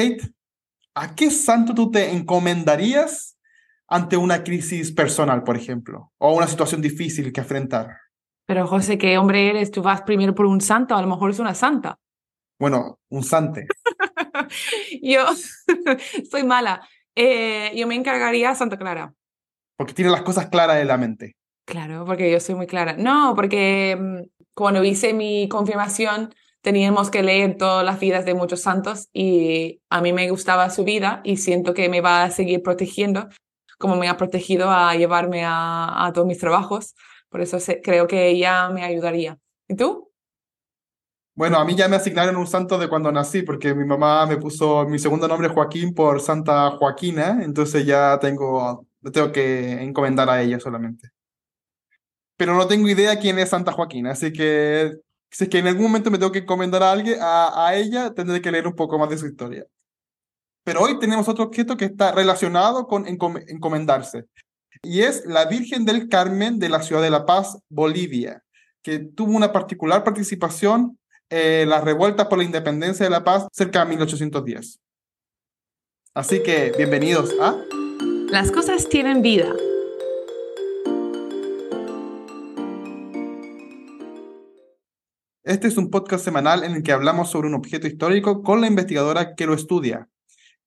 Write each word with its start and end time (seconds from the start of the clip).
Kate, 0.00 0.32
¿a 0.94 1.14
qué 1.14 1.30
santo 1.30 1.74
tú 1.74 1.90
te 1.90 2.10
encomendarías 2.10 3.36
ante 3.86 4.16
una 4.16 4.42
crisis 4.42 4.92
personal, 4.92 5.42
por 5.42 5.58
ejemplo, 5.58 6.10
o 6.16 6.34
una 6.34 6.46
situación 6.46 6.80
difícil 6.80 7.30
que 7.32 7.40
enfrentar? 7.40 7.98
Pero 8.46 8.66
José, 8.66 8.96
¿qué 8.96 9.18
hombre 9.18 9.50
eres? 9.50 9.70
Tú 9.70 9.82
vas 9.82 10.00
primero 10.00 10.34
por 10.34 10.46
un 10.46 10.62
santo, 10.62 10.96
a 10.96 11.02
lo 11.02 11.06
mejor 11.06 11.30
es 11.30 11.38
una 11.38 11.54
santa. 11.54 11.98
Bueno, 12.58 12.98
un 13.10 13.22
sante. 13.22 13.66
yo 15.02 15.26
soy 16.30 16.44
mala. 16.44 16.88
Eh, 17.14 17.72
yo 17.76 17.86
me 17.86 17.94
encargaría 17.94 18.50
a 18.50 18.54
Santa 18.54 18.78
Clara. 18.78 19.12
Porque 19.76 19.92
tiene 19.92 20.10
las 20.10 20.22
cosas 20.22 20.48
claras 20.48 20.80
en 20.80 20.88
la 20.88 20.96
mente. 20.96 21.36
Claro, 21.66 22.06
porque 22.06 22.32
yo 22.32 22.40
soy 22.40 22.54
muy 22.54 22.66
clara. 22.66 22.94
No, 22.94 23.34
porque 23.36 23.98
mm, 24.00 24.44
cuando 24.54 24.82
hice 24.82 25.12
mi 25.12 25.46
confirmación 25.48 26.34
teníamos 26.62 27.10
que 27.10 27.22
leer 27.22 27.56
todas 27.56 27.84
las 27.84 28.00
vidas 28.00 28.24
de 28.24 28.34
muchos 28.34 28.60
santos 28.60 29.08
y 29.12 29.80
a 29.88 30.00
mí 30.00 30.12
me 30.12 30.30
gustaba 30.30 30.70
su 30.70 30.84
vida 30.84 31.20
y 31.24 31.36
siento 31.36 31.74
que 31.74 31.88
me 31.88 32.00
va 32.00 32.24
a 32.24 32.30
seguir 32.30 32.62
protegiendo 32.62 33.28
como 33.80 33.96
me 33.96 34.08
ha 34.08 34.18
protegido 34.18 34.70
a 34.70 34.94
llevarme 34.94 35.42
a, 35.42 36.06
a 36.06 36.12
todos 36.12 36.26
mis 36.26 36.38
trabajos. 36.38 36.94
Por 37.30 37.40
eso 37.40 37.56
creo 37.82 38.06
que 38.06 38.28
ella 38.28 38.68
me 38.68 38.84
ayudaría. 38.84 39.38
¿Y 39.68 39.74
tú? 39.74 40.12
Bueno, 41.34 41.58
a 41.58 41.64
mí 41.64 41.74
ya 41.74 41.88
me 41.88 41.96
asignaron 41.96 42.36
un 42.36 42.46
santo 42.46 42.76
de 42.76 42.90
cuando 42.90 43.10
nací, 43.10 43.40
porque 43.40 43.74
mi 43.74 43.86
mamá 43.86 44.26
me 44.26 44.36
puso 44.36 44.84
mi 44.86 44.98
segundo 44.98 45.26
nombre 45.26 45.48
Joaquín 45.48 45.94
por 45.94 46.20
Santa 46.20 46.72
Joaquina, 46.72 47.40
entonces 47.42 47.86
ya 47.86 48.18
tengo, 48.20 48.86
tengo 49.10 49.32
que 49.32 49.82
encomendar 49.82 50.28
a 50.28 50.42
ella 50.42 50.60
solamente. 50.60 51.08
Pero 52.36 52.54
no 52.54 52.66
tengo 52.66 52.86
idea 52.86 53.18
quién 53.18 53.38
es 53.38 53.48
Santa 53.48 53.72
Joaquina, 53.72 54.10
así 54.10 54.30
que 54.30 54.92
si 55.30 55.44
es 55.44 55.50
que 55.50 55.58
en 55.58 55.66
algún 55.66 55.84
momento 55.84 56.10
me 56.10 56.18
tengo 56.18 56.32
que 56.32 56.40
encomendar 56.40 56.82
a 56.82 56.92
alguien, 56.92 57.18
a, 57.20 57.66
a 57.66 57.76
ella, 57.76 58.12
tendré 58.14 58.40
que 58.40 58.50
leer 58.50 58.66
un 58.66 58.74
poco 58.74 58.98
más 58.98 59.08
de 59.08 59.18
su 59.18 59.26
historia. 59.26 59.66
Pero 60.64 60.82
hoy 60.82 60.98
tenemos 60.98 61.28
otro 61.28 61.44
objeto 61.44 61.76
que 61.76 61.86
está 61.86 62.12
relacionado 62.12 62.86
con 62.86 63.06
encomendarse, 63.06 64.26
y 64.82 65.00
es 65.00 65.26
la 65.26 65.44
Virgen 65.46 65.84
del 65.84 66.08
Carmen 66.08 66.58
de 66.58 66.68
la 66.68 66.82
ciudad 66.82 67.02
de 67.02 67.10
La 67.10 67.26
Paz, 67.26 67.58
Bolivia, 67.68 68.42
que 68.82 68.98
tuvo 68.98 69.36
una 69.36 69.52
particular 69.52 70.04
participación 70.04 70.98
en 71.28 71.68
las 71.68 71.84
revueltas 71.84 72.26
por 72.26 72.38
la 72.38 72.44
independencia 72.44 73.04
de 73.04 73.10
La 73.10 73.24
Paz 73.24 73.46
cerca 73.52 73.80
de 73.80 73.90
1810. 73.90 74.80
Así 76.14 76.42
que 76.42 76.72
bienvenidos 76.76 77.32
a... 77.40 77.56
Las 78.30 78.50
cosas 78.50 78.88
tienen 78.88 79.22
vida. 79.22 79.54
Este 85.50 85.66
es 85.66 85.76
un 85.76 85.90
podcast 85.90 86.24
semanal 86.24 86.62
en 86.62 86.76
el 86.76 86.84
que 86.84 86.92
hablamos 86.92 87.28
sobre 87.28 87.48
un 87.48 87.54
objeto 87.54 87.88
histórico 87.88 88.44
con 88.44 88.60
la 88.60 88.68
investigadora 88.68 89.34
que 89.34 89.46
lo 89.46 89.54
estudia. 89.54 90.08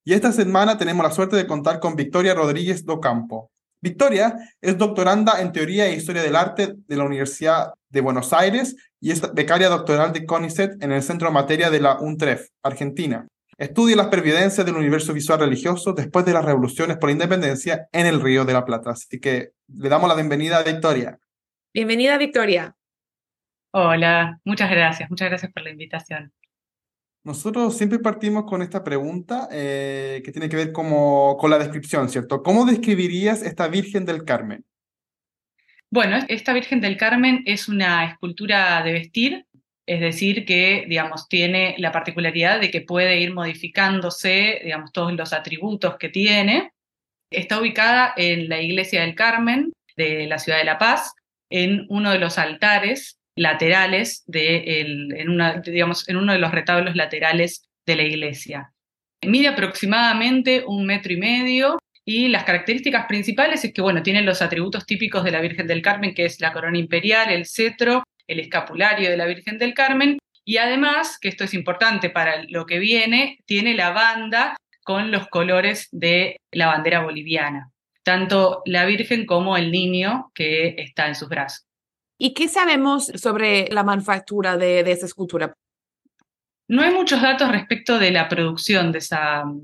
Y 0.03 0.11
esta 0.11 0.33
semana 0.33 0.77
tenemos 0.77 1.05
la 1.05 1.13
suerte 1.13 1.37
de 1.37 1.47
contar 1.47 1.79
con 1.79 1.95
Victoria 1.95 2.33
Rodríguez 2.33 2.83
Docampo. 2.83 3.49
Victoria 3.81 4.35
es 4.59 4.77
doctoranda 4.77 5.39
en 5.39 5.53
Teoría 5.53 5.87
e 5.87 5.95
Historia 5.95 6.21
del 6.21 6.35
Arte 6.35 6.73
de 6.85 6.97
la 6.97 7.05
Universidad 7.05 7.71
de 7.87 8.01
Buenos 8.01 8.33
Aires 8.33 8.75
y 8.99 9.11
es 9.11 9.21
becaria 9.33 9.69
doctoral 9.69 10.11
de 10.11 10.25
CONICET 10.25 10.83
en 10.83 10.91
el 10.91 11.01
Centro 11.01 11.29
de 11.29 11.33
Materia 11.33 11.69
de 11.69 11.79
la 11.79 11.97
UNTREF, 12.01 12.49
Argentina. 12.61 13.25
Estudia 13.57 13.95
las 13.95 14.07
pervivencias 14.07 14.65
del 14.65 14.75
universo 14.75 15.13
visual 15.13 15.39
religioso 15.39 15.93
después 15.93 16.25
de 16.25 16.33
las 16.33 16.43
revoluciones 16.43 16.97
por 16.97 17.07
la 17.07 17.13
independencia 17.13 17.87
en 17.93 18.05
el 18.05 18.19
Río 18.19 18.43
de 18.43 18.51
la 18.51 18.65
Plata. 18.65 18.89
Así 18.89 19.21
que 19.21 19.51
le 19.65 19.87
damos 19.87 20.09
la 20.09 20.15
bienvenida 20.15 20.57
a 20.57 20.63
Victoria. 20.63 21.17
Bienvenida, 21.73 22.17
Victoria. 22.17 22.75
Hola, 23.75 24.39
muchas 24.45 24.69
gracias, 24.69 25.09
muchas 25.09 25.29
gracias 25.29 25.51
por 25.51 25.63
la 25.63 25.71
invitación. 25.71 26.31
Nosotros 27.23 27.75
siempre 27.75 27.97
partimos 27.97 28.43
con 28.45 28.61
esta 28.61 28.83
pregunta 28.83 29.47
eh, 29.51 30.21
que 30.23 30.31
tiene 30.31 30.47
que 30.47 30.57
ver 30.57 30.71
como, 30.71 31.37
con 31.37 31.49
la 31.49 31.57
descripción, 31.57 32.07
¿cierto? 32.07 32.43
¿Cómo 32.43 32.65
describirías 32.65 33.41
esta 33.41 33.67
Virgen 33.67 34.05
del 34.05 34.25
Carmen? 34.25 34.63
Bueno, 35.89 36.19
esta 36.27 36.53
Virgen 36.53 36.81
del 36.81 36.97
Carmen 36.97 37.41
es 37.47 37.67
una 37.67 38.05
escultura 38.05 38.83
de 38.83 38.93
vestir, 38.93 39.47
es 39.87 40.01
decir, 40.01 40.45
que, 40.45 40.85
digamos, 40.87 41.27
tiene 41.27 41.73
la 41.79 41.91
particularidad 41.91 42.61
de 42.61 42.69
que 42.69 42.81
puede 42.81 43.21
ir 43.21 43.33
modificándose, 43.33 44.61
digamos, 44.63 44.91
todos 44.91 45.13
los 45.13 45.33
atributos 45.33 45.97
que 45.97 46.09
tiene. 46.09 46.73
Está 47.31 47.59
ubicada 47.59 48.13
en 48.17 48.49
la 48.49 48.61
iglesia 48.61 49.01
del 49.01 49.15
Carmen 49.15 49.73
de 49.97 50.27
la 50.27 50.37
ciudad 50.37 50.59
de 50.59 50.65
La 50.65 50.77
Paz, 50.77 51.15
en 51.49 51.87
uno 51.89 52.11
de 52.11 52.19
los 52.19 52.37
altares 52.37 53.17
laterales 53.35 54.23
de 54.27 54.81
en, 54.81 55.29
una, 55.29 55.61
digamos, 55.61 56.07
en 56.09 56.17
uno 56.17 56.33
de 56.33 56.39
los 56.39 56.51
retablos 56.51 56.95
laterales 56.95 57.65
de 57.85 57.95
la 57.95 58.03
iglesia. 58.03 58.73
Mide 59.25 59.47
aproximadamente 59.47 60.63
un 60.65 60.85
metro 60.85 61.13
y 61.13 61.17
medio 61.17 61.79
y 62.05 62.27
las 62.27 62.43
características 62.43 63.05
principales 63.05 63.63
es 63.63 63.73
que, 63.73 63.81
bueno, 63.81 64.03
tiene 64.03 64.21
los 64.21 64.41
atributos 64.41 64.85
típicos 64.85 65.23
de 65.23 65.31
la 65.31 65.41
Virgen 65.41 65.67
del 65.67 65.81
Carmen, 65.81 66.13
que 66.13 66.25
es 66.25 66.41
la 66.41 66.51
corona 66.51 66.77
imperial, 66.77 67.31
el 67.31 67.45
cetro, 67.45 68.03
el 68.27 68.39
escapulario 68.39 69.09
de 69.09 69.17
la 69.17 69.25
Virgen 69.25 69.57
del 69.57 69.73
Carmen, 69.73 70.17
y 70.45 70.57
además, 70.57 71.17
que 71.19 71.29
esto 71.29 71.45
es 71.45 71.53
importante 71.53 72.09
para 72.09 72.43
lo 72.49 72.65
que 72.65 72.79
viene, 72.79 73.39
tiene 73.45 73.75
la 73.75 73.91
banda 73.91 74.57
con 74.83 75.11
los 75.11 75.27
colores 75.29 75.87
de 75.91 76.37
la 76.51 76.67
bandera 76.67 77.01
boliviana, 77.01 77.71
tanto 78.03 78.61
la 78.65 78.85
Virgen 78.85 79.25
como 79.25 79.55
el 79.55 79.71
niño 79.71 80.31
que 80.35 80.75
está 80.77 81.07
en 81.07 81.15
sus 81.15 81.29
brazos. 81.29 81.65
¿Y 82.23 82.33
qué 82.33 82.47
sabemos 82.47 83.07
sobre 83.15 83.67
la 83.69 83.83
manufactura 83.83 84.55
de, 84.55 84.79
esa 84.79 85.07
escultura? 85.07 85.53
No 86.69 86.81
hay 86.81 86.93
muchos 86.93 87.21
datos 87.21 87.51
respecto 87.51 87.99
de 87.99 88.11
la 88.11 88.29
producción, 88.29 88.93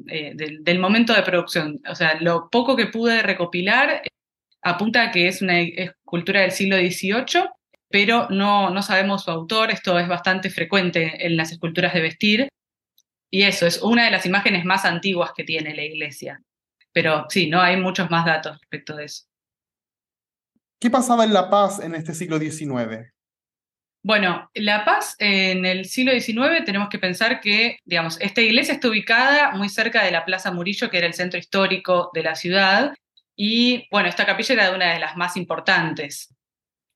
eh, 0.08 0.34
del, 0.36 0.80
momento 0.80 1.14
de 1.14 1.22
producción. 1.22 1.80
O 1.90 1.96
sea, 1.96 2.20
lo 2.20 2.50
poco 2.50 2.76
que 2.76 2.88
pude 2.88 3.22
recopilar 3.22 4.02
eh, 4.04 4.10
apunta 4.62 5.04
a 5.04 5.12
que 5.12 5.30
es 5.30 5.42
una 5.42 5.62
escultura 5.62 6.42
del 6.42 6.52
siglo 6.52 6.76
XVIII, 6.76 7.48
pero 7.90 8.28
no 8.30 8.82
sabemos 8.82 9.24
su 9.24 9.32
autor. 9.32 9.72
Esto 9.72 9.98
es 9.98 10.10
bastante 10.10 10.50
frecuente 10.50 11.26
en 11.26 11.38
las 11.38 11.54
esculturas 11.54 11.94
de 11.94 12.02
vestir. 12.02 12.50
Y 13.32 13.44
eso 13.44 13.68
es 13.68 13.82
una 13.82 14.04
de 14.04 14.12
las 14.12 14.26
imágenes 14.26 14.66
más 14.66 14.84
antiguas 14.84 15.32
que 15.34 15.46
tiene 15.46 15.74
la 15.74 15.86
iglesia. 15.86 16.42
Pero 16.92 17.26
sí, 17.30 17.48
no 17.50 17.62
hay 17.62 17.78
muchos 17.78 18.12
más 18.12 18.26
datos 18.26 18.60
respecto 18.60 18.98
de 18.98 19.06
eso. 19.06 19.29
¿Qué 20.80 20.90
pasaba 20.90 21.26
en 21.26 21.34
La 21.34 21.50
Paz 21.50 21.80
en 21.80 21.94
este 21.94 22.14
siglo 22.14 22.40
XIX? 22.40 23.12
Bueno, 24.02 24.50
La 24.54 24.86
Paz 24.86 25.16
en 25.20 25.66
el 25.66 25.86
siglo 25.86 26.14
XIX 26.14 26.64
tenemos 26.66 26.88
que 26.88 27.00
pensar 27.00 27.42
que, 27.42 27.80
digamos, 27.84 28.20
esta 28.22 28.40
iglesia 28.40 28.76
está 28.76 28.88
ubicada 28.88 29.52
muy 29.52 29.68
cerca 29.68 30.06
de 30.06 30.12
la 30.12 30.24
Plaza 30.24 30.54
Murillo, 30.54 30.90
que 30.90 31.00
era 31.00 31.08
el 31.08 31.14
centro 31.14 31.38
histórico 31.38 32.12
de 32.14 32.24
la 32.24 32.36
ciudad, 32.36 32.94
y 33.36 33.88
bueno, 33.92 34.08
esta 34.08 34.26
capilla 34.26 34.54
era 34.54 34.76
una 34.76 34.94
de 34.94 35.00
las 35.00 35.18
más 35.18 35.36
importantes. 35.36 36.34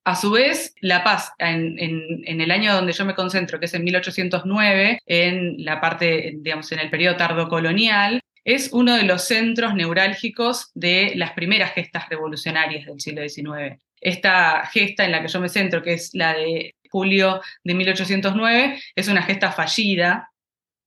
A 0.05 0.15
su 0.15 0.31
vez, 0.31 0.75
La 0.79 1.03
Paz, 1.03 1.31
en, 1.37 1.77
el 2.25 2.51
año 2.51 2.73
donde 2.73 2.93
yo 2.93 3.03
me 3.03 3.15
concentro, 3.15 3.59
que 3.59 3.65
es 3.65 3.73
en 3.73 3.83
1809, 3.83 4.99
en 5.05 5.63
la 5.63 5.81
parte, 5.81 6.35
digamos, 6.37 6.71
en 6.71 6.79
el 6.79 6.89
periodo 6.89 7.17
tardocolonial, 7.17 8.21
es 8.43 8.71
uno 8.73 8.95
de 8.95 9.03
los 9.03 9.23
centros 9.23 9.73
neurálgicos 9.73 10.71
de 10.73 11.13
las 11.15 11.31
primeras 11.31 11.73
gestas 11.73 12.09
revolucionarias 12.09 12.85
del 12.85 12.99
siglo 12.99 13.27
XIX. 13.27 13.81
Esta 14.01 14.65
gesta 14.67 15.05
en 15.05 15.11
la 15.11 15.21
que 15.21 15.29
yo 15.29 15.39
me 15.39 15.49
centro, 15.49 15.81
que 15.81 15.93
es 15.93 16.13
la 16.13 16.33
de 16.33 16.75
julio 16.89 17.41
de 17.63 17.73
1809, 17.73 18.79
es 18.95 19.07
una 19.07 19.23
gesta 19.23 19.51
fallida, 19.51 20.29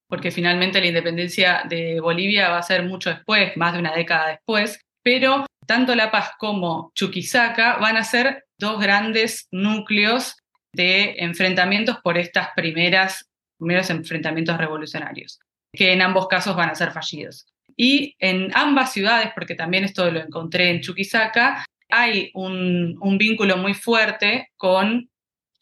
porque 0.09 0.31
finalmente 0.31 0.81
la 0.81 0.87
independencia 0.87 1.63
de 1.69 2.01
Bolivia 2.01 2.51
va 2.51 2.59
a 2.59 2.63
ser 2.63 2.85
mucho 2.85 3.11
después, 3.11 3.57
más 3.57 3.73
de 3.73 3.81
una 3.81 3.95
década 3.95 4.29
después, 4.29 4.79
pero 5.03 5.47
tanto 5.67 5.95
La 5.95 6.11
Paz 6.11 6.33
como 6.39 6.93
Chuquisaca 6.95 7.79
van 7.79 7.97
a 7.97 8.05
ser 8.05 8.45
dos 8.59 8.81
grandes 8.81 9.49
núcleos 9.51 10.37
de 10.73 11.17
enfrentamientos 11.19 11.99
por 12.03 12.19
estas 12.19 12.51
primeras 12.55 13.29
primeros 13.59 13.89
enfrentamientos 13.89 14.59
revolucionarios 14.59 15.41
que 15.77 15.93
en 15.93 16.03
ambos 16.03 16.27
casos 16.27 16.57
van 16.57 16.71
a 16.71 16.75
ser 16.75 16.91
fallidos. 16.91 17.47
Y 17.77 18.17
en 18.19 18.51
ambas 18.55 18.93
ciudades, 18.93 19.31
porque 19.35 19.55
también 19.55 19.85
esto 19.85 20.11
lo 20.11 20.21
encontré 20.21 20.71
en 20.71 20.81
Chuquisaca, 20.81 21.65
hay 21.89 22.31
un, 22.35 22.99
vínculo 23.19 23.57
muy 23.59 23.75
fuerte 23.75 24.51
con 24.57 25.11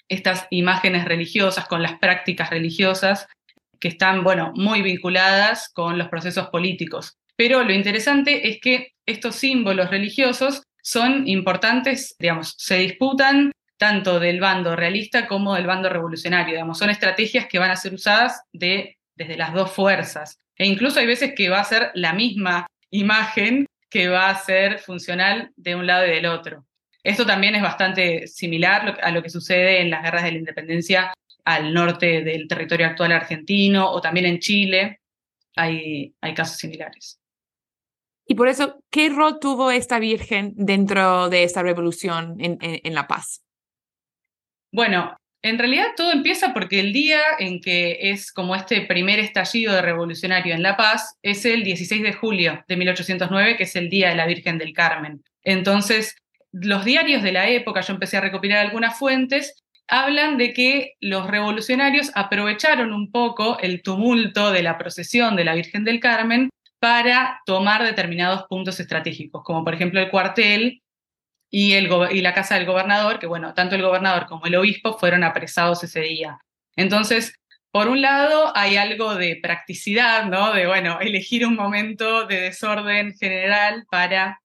estas 0.09 0.47
imágenes 0.51 1.05
religiosas, 1.05 1.67
con 1.67 1.83
las 1.83 1.99
prácticas 1.99 2.51
religiosas 2.51 3.27
que 3.81 3.89
están, 3.89 4.23
bueno, 4.23 4.53
muy 4.55 4.83
vinculadas 4.83 5.71
con 5.73 5.99
los 5.99 6.09
procesos 6.09 6.49
políticos. 6.49 7.17
Pero 7.37 7.65
lo 7.65 7.73
interesante 7.73 8.49
es 8.49 8.61
que 8.61 8.93
estos 9.07 9.35
símbolos 9.37 9.91
religiosos 9.91 10.63
son 10.83 11.27
importantes, 11.27 12.15
digamos, 12.19 12.55
se 12.59 12.79
disputan 12.79 13.53
tanto 13.77 14.21
del 14.21 14.41
bando 14.41 14.77
realista 14.77 15.27
como 15.27 15.55
del 15.55 15.67
bando 15.67 15.89
revolucionario, 15.89 16.55
digamos, 16.55 16.79
son 16.79 16.91
estrategias 16.91 17.47
que 17.47 17.59
van 17.59 17.71
a 17.71 17.77
ser 17.77 17.93
usadas 17.93 18.43
de 18.53 18.97
desde 19.17 19.37
las 19.37 19.53
dos 19.53 19.73
fuerzas. 19.73 20.39
E 20.57 20.67
incluso 20.67 21.01
hay 21.01 21.07
veces 21.07 21.33
que 21.35 21.49
va 21.49 21.61
a 21.61 21.65
ser 21.65 21.91
la 21.95 22.13
misma 22.13 22.67
imagen 22.91 23.67
que 23.91 24.09
va 24.09 24.31
a 24.31 24.39
ser 24.39 24.79
funcional 24.79 25.53
de 25.57 25.75
un 25.75 25.87
lado 25.87 26.07
y 26.07 26.11
del 26.11 26.27
otro. 26.27 26.67
Esto 27.03 27.27
también 27.27 27.55
es 27.55 27.63
bastante 27.63 28.27
similar 28.27 28.99
a 29.03 29.11
lo 29.11 29.23
que 29.23 29.31
sucede 29.31 29.81
en 29.81 29.91
las 29.91 30.03
guerras 30.03 30.25
de 30.25 30.33
la 30.33 30.39
independencia 30.39 31.13
al 31.45 31.75
norte 31.75 32.23
del 32.23 32.49
territorio 32.49 32.87
actual 32.87 33.13
argentino 33.13 33.91
o 33.91 34.01
también 34.01 34.27
en 34.27 34.39
Chile, 34.39 35.01
hay, 35.57 36.15
hay 36.21 36.35
casos 36.35 36.57
similares. 36.57 37.21
Y 38.27 38.35
por 38.35 38.49
eso, 38.49 38.81
¿qué 38.91 39.11
rol 39.11 39.39
tuvo 39.39 39.71
esta 39.71 39.99
Virgen 39.99 40.55
dentro 40.57 41.29
de 41.29 41.43
esta 41.43 41.63
revolución 41.63 42.37
en, 42.41 42.57
en, 42.61 42.95
La 42.95 43.07
Paz? 43.07 43.45
Bueno, 44.73 45.15
en 45.45 45.59
realidad 45.59 45.89
todo 45.95 46.11
empieza 46.11 46.55
porque 46.55 46.81
el 46.81 46.95
día 46.95 47.21
en 47.39 47.61
que 47.61 47.99
es 48.01 48.33
como 48.33 48.57
este 48.57 48.81
primer 48.81 49.21
estallido 49.21 49.75
de 49.75 49.83
revolucionario 49.83 50.55
en 50.55 50.63
La 50.63 50.79
Paz 50.79 51.19
es 51.23 51.45
el 51.45 51.65
16 51.65 52.03
de 52.03 52.15
julio 52.15 52.65
de 52.67 52.77
1809, 52.79 53.59
que 53.59 53.65
es 53.65 53.77
el 53.77 53.91
Día 53.91 54.09
de 54.09 54.15
la 54.15 54.25
Virgen 54.25 54.57
del 54.57 54.73
Carmen. 54.73 55.23
Entonces, 55.43 56.17
los 56.51 56.87
diarios 56.87 57.23
de 57.23 57.33
la 57.33 57.47
época, 57.51 57.83
yo 57.83 57.93
empecé 57.93 58.17
a 58.17 58.23
recopilar 58.23 58.65
algunas 58.65 58.99
fuentes, 58.99 59.63
hablan 59.87 60.39
de 60.39 60.55
que 60.55 60.95
los 61.01 61.27
revolucionarios 61.27 62.11
aprovecharon 62.15 62.95
un 62.95 63.13
poco 63.13 63.59
el 63.59 63.83
tumulto 63.83 64.51
de 64.51 64.63
la 64.63 64.79
procesión 64.79 65.37
de 65.37 65.45
la 65.45 65.55
Virgen 65.55 65.85
del 65.85 66.01
Carmen 66.01 66.49
para 66.79 67.43
tomar 67.45 67.83
determinados 67.83 68.45
puntos 68.49 68.81
estratégicos, 68.81 69.43
como 69.45 69.63
por 69.63 69.75
ejemplo 69.75 70.01
el 70.01 70.09
cuartel 70.09 70.81
y, 71.51 71.75
el 71.75 71.89
y 72.11 72.21
la 72.21 72.35
casa 72.35 72.57
del 72.57 72.67
gobernador, 72.67 73.19
que 73.19 73.27
bueno, 73.27 73.55
tanto 73.55 73.75
el 73.75 73.83
gobernador 73.83 74.27
como 74.27 74.47
el 74.47 74.57
obispo 74.57 74.99
fueron 74.99 75.25
apresados 75.25 75.85
ese 75.85 76.01
día. 76.01 76.39
Entonces, 76.77 77.35
por 77.71 77.89
un 77.89 78.03
lado, 78.03 78.53
hay 78.57 78.77
algo 78.77 79.17
de 79.17 79.39
practicidad, 79.43 80.27
¿no? 80.27 80.53
De, 80.53 80.67
bueno, 80.67 81.01
elegir 81.01 81.47
un 81.47 81.57
momento 81.57 82.27
de 82.27 82.41
desorden 82.41 83.15
general 83.15 83.85
para 83.91 84.41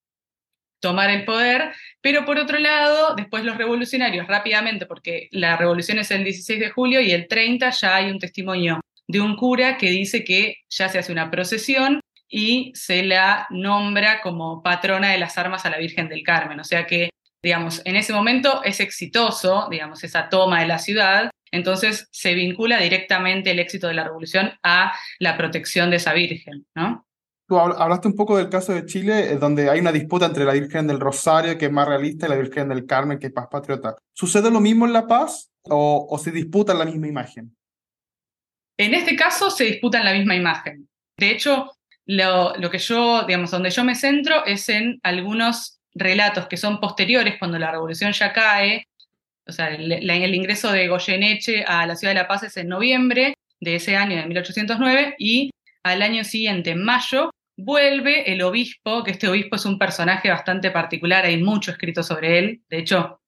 tomar 0.79 1.09
el 1.09 1.25
poder, 1.25 1.73
pero 2.01 2.25
por 2.25 2.37
otro 2.37 2.57
lado, 2.57 3.15
después 3.15 3.43
los 3.43 3.57
revolucionarios 3.57 4.27
rápidamente, 4.27 4.85
porque 4.85 5.27
la 5.31 5.57
revolución 5.57 5.99
es 5.99 6.09
el 6.11 6.23
16 6.23 6.59
de 6.59 6.69
julio 6.69 7.01
y 7.01 7.11
el 7.11 7.27
30 7.27 7.69
ya 7.69 7.95
hay 7.95 8.09
un 8.11 8.19
testimonio 8.19 8.79
de 9.07 9.21
un 9.21 9.35
cura 9.35 9.77
que 9.77 9.89
dice 9.89 10.23
que 10.23 10.57
ya 10.69 10.89
se 10.89 10.99
hace 10.99 11.11
una 11.11 11.29
procesión 11.29 11.99
y 12.29 12.71
se 12.75 13.03
la 13.03 13.47
nombra 13.49 14.21
como 14.21 14.61
patrona 14.61 15.11
de 15.11 15.17
las 15.17 15.37
armas 15.37 15.65
a 15.65 15.69
la 15.69 15.77
Virgen 15.77 16.07
del 16.07 16.23
Carmen. 16.23 16.59
O 16.59 16.63
sea 16.63 16.85
que, 16.85 17.09
digamos, 17.43 17.81
en 17.85 17.95
ese 17.95 18.13
momento 18.13 18.63
es 18.63 18.79
exitoso, 18.79 19.67
digamos, 19.69 20.03
esa 20.03 20.29
toma 20.29 20.61
de 20.61 20.67
la 20.67 20.77
ciudad, 20.77 21.31
entonces 21.51 22.07
se 22.11 22.35
vincula 22.35 22.77
directamente 22.77 23.51
el 23.51 23.59
éxito 23.59 23.87
de 23.87 23.95
la 23.95 24.03
revolución 24.03 24.51
a 24.63 24.93
la 25.17 25.35
protección 25.35 25.89
de 25.89 25.97
esa 25.97 26.13
Virgen, 26.13 26.65
¿no? 26.75 27.05
Tú 27.47 27.57
hablaste 27.57 28.07
un 28.07 28.15
poco 28.15 28.37
del 28.37 28.47
caso 28.47 28.73
de 28.73 28.85
Chile, 28.85 29.31
eh, 29.31 29.37
donde 29.37 29.71
hay 29.71 29.79
una 29.79 29.91
disputa 29.91 30.27
entre 30.27 30.45
la 30.45 30.53
Virgen 30.53 30.85
del 30.85 30.99
Rosario, 30.99 31.57
que 31.57 31.65
es 31.65 31.71
más 31.71 31.87
realista, 31.87 32.27
y 32.27 32.29
la 32.29 32.35
Virgen 32.35 32.69
del 32.69 32.85
Carmen, 32.85 33.17
que 33.17 33.27
es 33.27 33.35
más 33.35 33.47
patriota. 33.47 33.95
¿Sucede 34.13 34.51
lo 34.51 34.59
mismo 34.59 34.85
en 34.85 34.93
La 34.93 35.07
Paz 35.07 35.49
o, 35.63 36.05
o 36.07 36.17
se 36.19 36.31
disputan 36.31 36.77
la 36.77 36.85
misma 36.85 37.07
imagen? 37.07 37.57
En 38.77 38.93
este 38.93 39.15
caso 39.15 39.49
se 39.49 39.63
disputan 39.63 40.05
la 40.05 40.13
misma 40.13 40.35
imagen. 40.35 40.87
De 41.17 41.31
hecho, 41.31 41.71
lo, 42.09 42.71
que 42.71 42.79
yo, 42.79 43.23
digamos, 43.23 43.51
donde 43.51 43.69
yo 43.69 43.83
me 43.83 43.93
centro 43.93 44.43
es 44.45 44.67
en 44.69 44.99
algunos 45.03 45.79
relatos 45.93 46.47
que 46.47 46.57
son 46.57 46.79
posteriores 46.79 47.37
cuando 47.37 47.59
la 47.59 47.71
revolución 47.71 48.13
ya 48.13 48.33
cae. 48.33 48.87
O 49.45 49.51
sea, 49.51 49.67
el, 49.67 49.91
el 49.91 50.35
ingreso 50.35 50.71
de 50.71 50.87
Goyeneche 50.87 51.63
a 51.63 51.85
la 51.85 51.95
ciudad 51.95 52.11
de 52.11 52.19
La 52.21 52.27
Paz 52.27 52.43
es 52.43 52.57
en 52.57 52.67
noviembre 52.67 53.35
de 53.59 53.75
ese 53.75 53.95
año, 53.95 54.15
de 54.15 54.25
1809, 54.25 55.15
y 55.19 55.51
al 55.83 56.01
año 56.01 56.23
siguiente, 56.23 56.71
en 56.71 56.83
mayo, 56.83 57.29
vuelve 57.57 58.31
el 58.31 58.41
obispo, 58.41 59.03
que 59.03 59.11
este 59.11 59.27
obispo 59.27 59.57
es 59.57 59.65
un 59.65 59.77
personaje 59.77 60.29
bastante 60.29 60.71
particular, 60.71 61.25
hay 61.25 61.41
mucho 61.43 61.71
escrito 61.71 62.01
sobre 62.01 62.39
él. 62.39 62.61
De 62.69 62.79
hecho, 62.79 63.19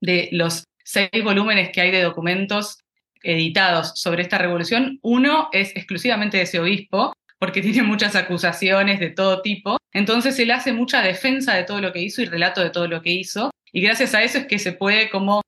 de 0.00 0.28
los 0.32 0.64
seis 0.84 1.10
volúmenes 1.24 1.70
que 1.70 1.80
hay 1.80 1.90
de 1.90 2.02
documentos 2.02 2.78
editados 3.22 3.92
sobre 3.96 4.22
esta 4.22 4.38
revolución, 4.38 5.00
uno 5.02 5.48
es 5.52 5.74
exclusivamente 5.74 6.36
de 6.36 6.44
ese 6.44 6.60
obispo, 6.60 7.12
porque 7.40 7.62
tiene 7.62 7.82
muchas 7.82 8.14
acusaciones 8.14 9.00
de 9.00 9.10
todo 9.10 9.42
tipo. 9.42 9.78
Entonces 9.92 10.38
él 10.38 10.52
hace 10.52 10.72
mucha 10.72 11.02
defensa 11.02 11.54
de 11.54 11.64
todo 11.64 11.80
lo 11.80 11.92
que 11.92 12.00
hizo 12.00 12.22
y 12.22 12.26
relato 12.26 12.60
de 12.60 12.70
todo 12.70 12.86
lo 12.86 13.02
que 13.02 13.10
hizo. 13.10 13.50
Y 13.72 13.80
gracias 13.80 14.14
a 14.14 14.22
eso 14.22 14.38
es 14.38 14.46
que 14.46 14.60
se 14.60 14.72
puede 14.72 15.10
como 15.10 15.42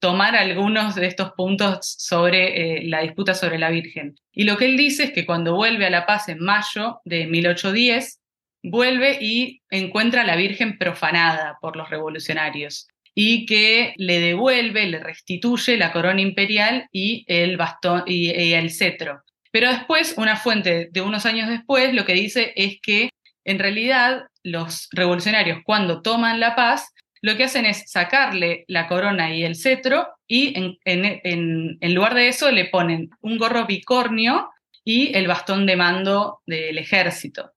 tomar 0.00 0.36
algunos 0.36 0.96
de 0.96 1.06
estos 1.06 1.32
puntos 1.32 1.94
sobre 1.98 2.78
eh, 2.78 2.88
la 2.88 3.02
disputa 3.02 3.34
sobre 3.34 3.58
la 3.58 3.70
Virgen. 3.70 4.16
Y 4.32 4.44
lo 4.44 4.56
que 4.56 4.66
él 4.66 4.76
dice 4.76 5.04
es 5.04 5.12
que 5.12 5.24
cuando 5.24 5.54
vuelve 5.54 5.86
a 5.86 5.90
La 5.90 6.06
Paz 6.06 6.28
en 6.28 6.40
mayo 6.40 7.00
de 7.04 7.26
1810, 7.26 8.20
vuelve 8.64 9.18
y 9.20 9.62
encuentra 9.70 10.22
a 10.22 10.26
la 10.26 10.36
Virgen 10.36 10.78
profanada 10.78 11.58
por 11.60 11.76
los 11.76 11.88
revolucionarios 11.88 12.88
y 13.14 13.46
que 13.46 13.94
le 13.96 14.20
devuelve, 14.20 14.86
le 14.86 14.98
restituye 14.98 15.76
la 15.76 15.92
corona 15.92 16.20
imperial 16.20 16.88
y 16.90 17.24
el 17.28 17.56
bastón 17.56 18.02
y 18.06 18.30
el 18.52 18.70
cetro. 18.70 19.22
Pero 19.54 19.68
después, 19.68 20.16
una 20.18 20.34
fuente 20.34 20.88
de 20.90 21.00
unos 21.00 21.26
años 21.26 21.48
después 21.48 21.94
lo 21.94 22.04
que 22.04 22.14
dice 22.14 22.52
es 22.56 22.80
que 22.82 23.10
en 23.44 23.60
realidad 23.60 24.24
los 24.42 24.88
revolucionarios 24.90 25.60
cuando 25.64 26.02
toman 26.02 26.40
la 26.40 26.56
paz, 26.56 26.92
lo 27.22 27.36
que 27.36 27.44
hacen 27.44 27.64
es 27.64 27.88
sacarle 27.88 28.64
la 28.66 28.88
corona 28.88 29.32
y 29.32 29.44
el 29.44 29.54
cetro 29.54 30.08
y 30.26 30.54
en, 30.84 31.94
lugar 31.94 32.14
de 32.14 32.26
eso 32.26 32.50
le 32.50 32.64
ponen 32.64 33.10
un 33.20 33.38
gorro 33.38 33.64
bicornio 33.64 34.50
y 34.84 35.16
el 35.16 35.28
bastón 35.28 35.66
de 35.66 35.76
mando 35.76 36.40
del 36.46 36.76
ejército. 36.76 37.52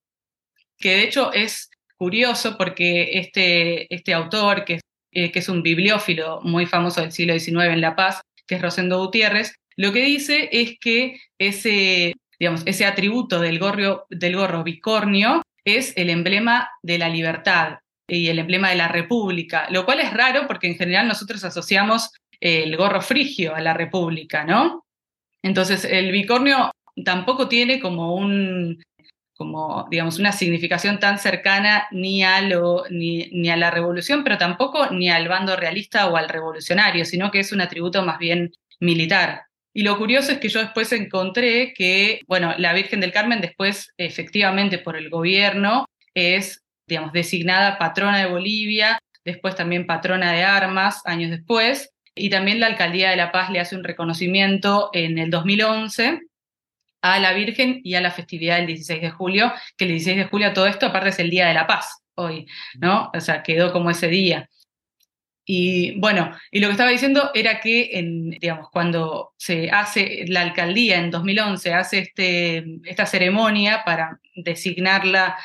Que 0.78 0.98
de 0.98 1.04
hecho 1.06 1.34
es 1.34 1.72
curioso 1.96 2.60
porque 2.60 3.18
este, 3.18 3.92
este 3.92 4.14
autor, 4.14 4.66
que, 4.66 4.82
eh, 5.14 5.32
que 5.32 5.40
es 5.40 5.50
un 5.50 5.64
bibliófilo 5.64 6.42
muy 6.44 6.68
famoso 6.68 7.02
del 7.02 7.12
siglo 7.12 7.34
XIX 7.34 7.74
en 7.74 7.82
La 7.82 7.96
Paz, 7.96 8.22
que 8.46 8.54
es 8.54 8.62
Rosendo 8.62 9.00
Gutiérrez, 9.00 9.56
lo 9.78 9.94
que 9.94 10.02
dice 10.02 10.50
es 10.52 10.78
que 10.80 11.20
ese, 11.38 12.16
digamos, 12.40 12.64
ese 12.66 12.86
atributo 12.86 13.40
del 13.40 13.60
gorro, 13.60 14.08
del 14.10 14.36
gorro 14.36 14.64
bicornio 14.64 15.44
es 15.64 15.94
el 15.96 16.10
emblema 16.10 16.70
de 16.82 16.98
la 16.98 17.10
libertad 17.10 17.80
y 18.08 18.30
el 18.30 18.40
emblema 18.40 18.70
de 18.70 18.76
la 18.76 18.88
república, 18.88 19.68
lo 19.70 19.86
cual 19.86 20.00
es 20.00 20.14
raro 20.14 20.48
porque 20.48 20.68
en 20.68 20.78
general 20.78 21.08
nosotros 21.08 21.44
asociamos 21.44 22.12
el 22.40 22.76
gorro 22.76 23.02
frigio 23.02 23.54
a 23.54 23.62
la 23.62 23.74
república, 23.74 24.44
¿no? 24.46 24.86
Entonces 25.44 25.86
el 25.86 26.12
bicornio 26.12 26.72
tampoco 27.06 27.48
tiene 27.48 27.80
como 27.80 28.16
un 28.16 28.82
como 29.36 29.88
digamos 29.92 30.18
una 30.18 30.32
significación 30.32 31.00
tan 31.00 31.20
cercana 31.20 31.88
ni 31.92 32.24
a 32.24 32.42
lo 32.42 32.86
ni, 32.90 33.28
ni, 33.32 33.50
a 33.50 33.58
la 33.58 33.70
revolución, 33.70 34.24
pero 34.24 34.40
tampoco 34.40 34.90
ni 34.90 35.10
al 35.12 35.28
bando 35.28 35.56
realista 35.56 36.08
o 36.08 36.18
al 36.18 36.28
revolucionario, 36.28 37.06
sino 37.06 37.30
que 37.30 37.40
es 37.40 37.52
un 37.52 37.62
atributo 37.62 38.02
más 38.04 38.18
bien 38.18 38.52
militar. 38.80 39.47
Y 39.78 39.84
lo 39.84 39.96
curioso 39.96 40.32
es 40.32 40.40
que 40.40 40.50
yo 40.50 40.60
después 40.60 40.92
encontré 40.92 41.72
que, 41.76 42.22
bueno, 42.26 42.56
la 42.58 42.74
Virgen 42.74 43.00
del 43.00 43.12
Carmen 43.12 43.42
después, 43.42 43.94
efectivamente, 43.98 44.80
por 44.80 44.98
el 44.98 45.12
gobierno, 45.12 45.86
es, 46.16 46.66
digamos, 46.88 47.14
designada 47.14 47.78
patrona 47.78 48.18
de 48.18 48.26
Bolivia, 48.26 48.98
después 49.24 49.56
también 49.56 49.86
patrona 49.86 50.34
de 50.34 50.44
armas, 50.44 51.04
años 51.06 51.30
después, 51.30 51.92
y 52.16 52.32
también 52.32 52.60
la 52.60 52.66
Alcaldía 52.66 53.12
de 53.12 53.18
La 53.18 53.32
Paz 53.32 53.52
le 53.52 53.60
hace 53.60 53.76
un 53.76 53.84
reconocimiento 53.84 54.90
en 54.94 55.20
el 55.20 55.30
2011 55.30 56.22
a 57.04 57.20
la 57.20 57.34
Virgen 57.34 57.80
y 57.84 57.94
a 57.94 58.02
la 58.02 58.10
festividad 58.10 58.58
del 58.58 58.66
16 58.66 59.00
de 59.00 59.12
julio, 59.12 59.54
que 59.78 59.86
el 59.86 59.92
16 59.92 60.18
de 60.18 60.26
julio 60.26 60.54
todo 60.54 60.66
esto 60.66 60.88
aparte 60.88 61.10
es 61.10 61.20
el 61.20 61.30
Día 61.30 61.48
de 61.50 61.54
la 61.54 61.68
Paz 61.68 62.02
hoy, 62.16 62.48
¿no? 62.80 63.12
O 63.14 63.20
sea, 63.20 63.44
quedó 63.44 63.72
como 63.72 63.92
ese 63.92 64.08
día. 64.08 64.50
Y 65.50 65.98
bueno, 65.98 66.38
y 66.52 66.60
lo 66.60 66.68
que 66.68 66.74
estaba 66.74 66.90
diciendo 66.90 67.32
era 67.34 67.62
que, 67.62 67.92
en, 67.94 68.32
digamos, 68.32 68.70
cuando 68.70 69.34
se 69.38 69.72
hace 69.72 70.26
la 70.28 70.42
alcaldía 70.42 70.98
en 70.98 71.10
2011, 71.10 71.74
hace 71.74 72.00
este, 72.00 72.66
esta 72.84 73.06
ceremonia 73.06 73.84
para 73.86 74.20
designarla 74.36 75.38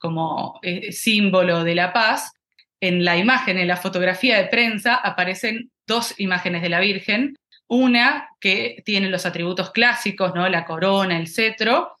como 0.00 0.58
eh, 0.62 0.90
símbolo 0.90 1.62
de 1.62 1.76
la 1.76 1.92
paz, 1.92 2.32
en 2.80 3.04
la 3.04 3.16
imagen, 3.16 3.56
en 3.56 3.68
la 3.68 3.76
fotografía 3.76 4.38
de 4.38 4.48
prensa, 4.48 4.96
aparecen 4.96 5.70
dos 5.86 6.18
imágenes 6.18 6.60
de 6.60 6.70
la 6.70 6.80
Virgen. 6.80 7.36
Una 7.68 8.30
que 8.40 8.82
tiene 8.84 9.08
los 9.08 9.24
atributos 9.24 9.70
clásicos, 9.70 10.34
¿no? 10.34 10.48
La 10.48 10.64
corona, 10.64 11.16
el 11.16 11.28
cetro, 11.28 11.96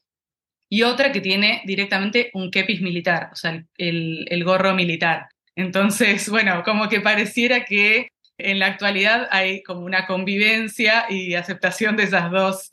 y 0.68 0.82
otra 0.82 1.12
que 1.12 1.20
tiene 1.20 1.62
directamente 1.66 2.30
un 2.34 2.50
kepis 2.50 2.80
militar, 2.80 3.30
o 3.32 3.36
sea, 3.36 3.64
el, 3.78 4.26
el 4.28 4.42
gorro 4.42 4.74
militar. 4.74 5.28
Entonces, 5.56 6.28
bueno, 6.28 6.62
como 6.64 6.88
que 6.88 7.00
pareciera 7.00 7.64
que 7.64 8.08
en 8.38 8.58
la 8.58 8.66
actualidad 8.66 9.28
hay 9.30 9.62
como 9.62 9.82
una 9.82 10.06
convivencia 10.06 11.06
y 11.08 11.34
aceptación 11.34 11.96
de 11.96 12.04
esas 12.04 12.30
dos, 12.30 12.72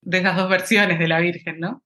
de 0.00 0.18
esas 0.18 0.36
dos 0.36 0.48
versiones 0.48 0.98
de 0.98 1.08
la 1.08 1.20
Virgen, 1.20 1.60
¿no? 1.60 1.82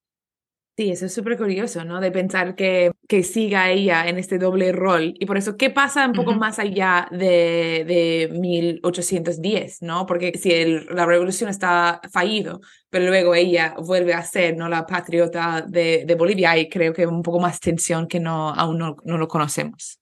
Sí, 0.74 0.90
eso 0.90 1.04
es 1.04 1.12
súper 1.12 1.36
curioso, 1.36 1.84
¿no? 1.84 2.00
De 2.00 2.10
pensar 2.10 2.54
que, 2.54 2.92
que 3.06 3.22
siga 3.24 3.70
ella 3.70 4.08
en 4.08 4.18
este 4.18 4.38
doble 4.38 4.72
rol. 4.72 5.12
Y 5.18 5.26
por 5.26 5.36
eso, 5.36 5.58
¿qué 5.58 5.68
pasa 5.68 6.06
un 6.06 6.14
poco 6.14 6.32
más 6.32 6.58
allá 6.58 7.08
de, 7.10 7.84
de 7.86 8.30
1810, 8.32 9.82
¿no? 9.82 10.06
Porque 10.06 10.32
si 10.38 10.50
el, 10.50 10.86
la 10.86 11.04
revolución 11.04 11.50
está 11.50 12.00
fallido, 12.10 12.62
pero 12.88 13.06
luego 13.06 13.34
ella 13.34 13.74
vuelve 13.78 14.14
a 14.14 14.22
ser, 14.22 14.56
¿no? 14.56 14.66
La 14.70 14.86
patriota 14.86 15.62
de, 15.68 16.04
de 16.06 16.14
Bolivia, 16.14 16.52
hay 16.52 16.70
creo 16.70 16.94
que 16.94 17.06
un 17.06 17.22
poco 17.22 17.38
más 17.38 17.60
tensión 17.60 18.06
que 18.08 18.18
no, 18.18 18.48
aún 18.48 18.78
no, 18.78 18.96
no 19.04 19.18
lo 19.18 19.28
conocemos. 19.28 20.01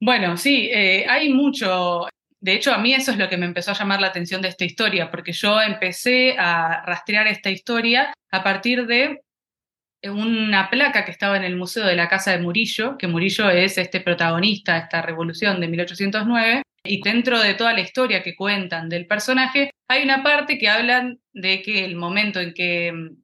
Bueno, 0.00 0.36
sí, 0.36 0.68
eh, 0.72 1.06
hay 1.08 1.32
mucho, 1.32 2.06
De 2.40 2.52
hecho, 2.54 2.72
a 2.72 2.78
mí 2.78 2.94
eso 2.94 3.10
es 3.10 3.18
lo 3.18 3.28
que 3.28 3.38
me 3.38 3.46
empezó 3.46 3.70
a 3.70 3.74
llamar 3.74 4.00
la 4.00 4.08
atención 4.08 4.42
de 4.42 4.48
esta 4.48 4.64
historia, 4.64 5.10
porque 5.10 5.32
yo 5.32 5.60
empecé 5.60 6.36
a 6.38 6.82
rastrear 6.84 7.26
esta 7.26 7.50
historia 7.50 8.12
a 8.30 8.44
partir 8.44 8.86
de 8.86 9.22
una 10.04 10.70
placa 10.70 11.04
que 11.04 11.10
estaba 11.10 11.36
en 11.36 11.44
el 11.44 11.56
Museo 11.56 11.84
de 11.86 11.96
la 11.96 12.08
Casa 12.08 12.32
de 12.32 12.38
Murillo, 12.38 12.96
que 12.98 13.08
Murillo 13.08 13.50
es 13.50 13.78
este 13.78 14.00
protagonista 14.00 14.74
de 14.74 14.80
esta 14.80 15.02
revolución 15.02 15.60
de 15.60 15.68
1809, 15.68 16.62
y 16.84 17.02
dentro 17.02 17.40
de 17.40 17.54
toda 17.54 17.72
la 17.72 17.80
historia 17.80 18.22
que 18.22 18.36
cuentan 18.36 18.88
del 18.88 19.06
personaje, 19.06 19.70
hay 19.88 20.04
una 20.04 20.22
parte 20.22 20.58
que 20.58 20.68
hablan 20.68 21.18
de 21.32 21.62
que 21.62 21.84
el 21.84 21.96
momento 21.96 22.40
en 22.40 22.54
que 22.54 22.92
mm, 22.92 23.16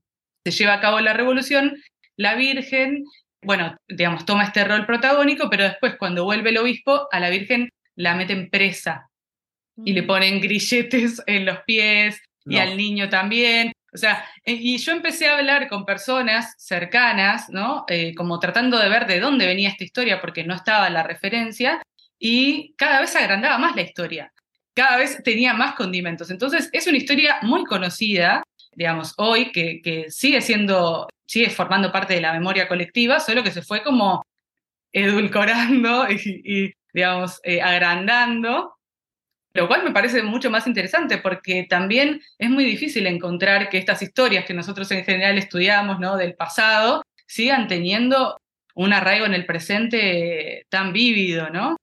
se 0.44 0.50
lleva 0.50 0.74
a 0.74 0.80
cabo 0.80 1.00
la 1.00 1.12
revolución, 1.12 1.76
la 2.16 2.34
Virgen, 2.34 3.04
bueno, 3.42 3.76
digamos, 3.88 4.24
toma 4.24 4.44
este 4.44 4.64
rol 4.64 4.86
protagónico, 4.86 5.50
pero 5.50 5.64
después 5.64 5.96
cuando 5.96 6.24
vuelve 6.24 6.50
el 6.50 6.58
obispo, 6.58 7.08
a 7.10 7.20
la 7.20 7.30
Virgen 7.30 7.70
la 7.96 8.14
meten 8.14 8.50
presa 8.50 9.08
y 9.84 9.92
le 9.92 10.02
mm. 10.02 10.06
ponen 10.06 10.40
grilletes 10.40 11.22
en 11.26 11.44
los 11.46 11.58
pies 11.66 12.20
y 12.44 12.58
al 12.58 12.76
niño 12.76 13.08
también. 13.08 13.72
O 13.94 13.98
sea, 13.98 14.24
y 14.44 14.78
yo 14.78 14.92
empecé 14.92 15.28
a 15.28 15.36
hablar 15.36 15.68
con 15.68 15.84
personas 15.84 16.54
cercanas, 16.56 17.50
¿no? 17.50 17.84
Eh, 17.88 18.14
como 18.14 18.38
tratando 18.40 18.78
de 18.78 18.88
ver 18.88 19.06
de 19.06 19.20
dónde 19.20 19.46
venía 19.46 19.68
esta 19.68 19.84
historia, 19.84 20.20
porque 20.20 20.44
no 20.44 20.54
estaba 20.54 20.88
la 20.88 21.02
referencia, 21.02 21.82
y 22.18 22.74
cada 22.76 23.00
vez 23.00 23.14
agrandaba 23.16 23.58
más 23.58 23.76
la 23.76 23.82
historia, 23.82 24.32
cada 24.74 24.96
vez 24.96 25.22
tenía 25.22 25.52
más 25.52 25.74
condimentos. 25.74 26.30
Entonces, 26.30 26.70
es 26.72 26.86
una 26.86 26.96
historia 26.96 27.38
muy 27.42 27.64
conocida, 27.64 28.42
digamos, 28.72 29.12
hoy, 29.18 29.52
que, 29.52 29.82
que 29.82 30.10
sigue 30.10 30.40
siendo, 30.40 31.08
sigue 31.26 31.50
formando 31.50 31.92
parte 31.92 32.14
de 32.14 32.20
la 32.20 32.32
memoria 32.32 32.68
colectiva, 32.68 33.20
solo 33.20 33.42
que 33.42 33.50
se 33.50 33.62
fue 33.62 33.82
como 33.82 34.24
edulcorando 34.92 36.06
y, 36.10 36.72
digamos, 36.92 37.40
eh, 37.44 37.62
agrandando 37.62 38.76
lo 39.54 39.68
cual 39.68 39.84
me 39.84 39.90
parece 39.90 40.22
mucho 40.22 40.50
más 40.50 40.66
interesante 40.66 41.18
porque 41.18 41.66
también 41.68 42.22
es 42.38 42.50
muy 42.50 42.64
difícil 42.64 43.06
encontrar 43.06 43.68
que 43.68 43.78
estas 43.78 44.00
historias 44.02 44.44
que 44.44 44.54
nosotros 44.54 44.90
en 44.92 45.04
general 45.04 45.36
estudiamos 45.36 46.00
¿no? 46.00 46.16
del 46.16 46.34
pasado 46.34 47.02
sigan 47.26 47.68
teniendo 47.68 48.38
un 48.74 48.92
arraigo 48.92 49.26
en 49.26 49.34
el 49.34 49.44
presente 49.44 50.66
tan 50.70 50.92
vívido, 50.94 51.50
¿no? 51.50 51.76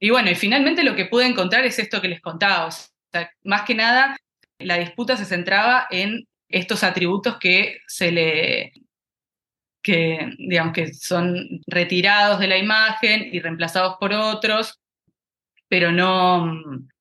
Y 0.00 0.10
bueno, 0.10 0.30
y 0.30 0.34
finalmente 0.34 0.82
lo 0.82 0.96
que 0.96 1.06
pude 1.06 1.26
encontrar 1.26 1.64
es 1.64 1.78
esto 1.78 2.00
que 2.00 2.08
les 2.08 2.20
contaba. 2.20 2.66
O 2.66 2.70
sea, 2.70 3.30
más 3.44 3.62
que 3.62 3.74
nada, 3.74 4.16
la 4.58 4.76
disputa 4.76 5.16
se 5.16 5.24
centraba 5.24 5.86
en 5.90 6.26
estos 6.50 6.84
atributos 6.84 7.38
que 7.38 7.78
se 7.86 8.12
le 8.12 8.72
que 9.82 10.34
digamos 10.36 10.74
que 10.74 10.92
son 10.92 11.62
retirados 11.66 12.38
de 12.38 12.48
la 12.48 12.58
imagen 12.58 13.30
y 13.32 13.40
reemplazados 13.40 13.96
por 13.98 14.12
otros 14.12 14.80
pero 15.70 15.92
no, 15.92 16.52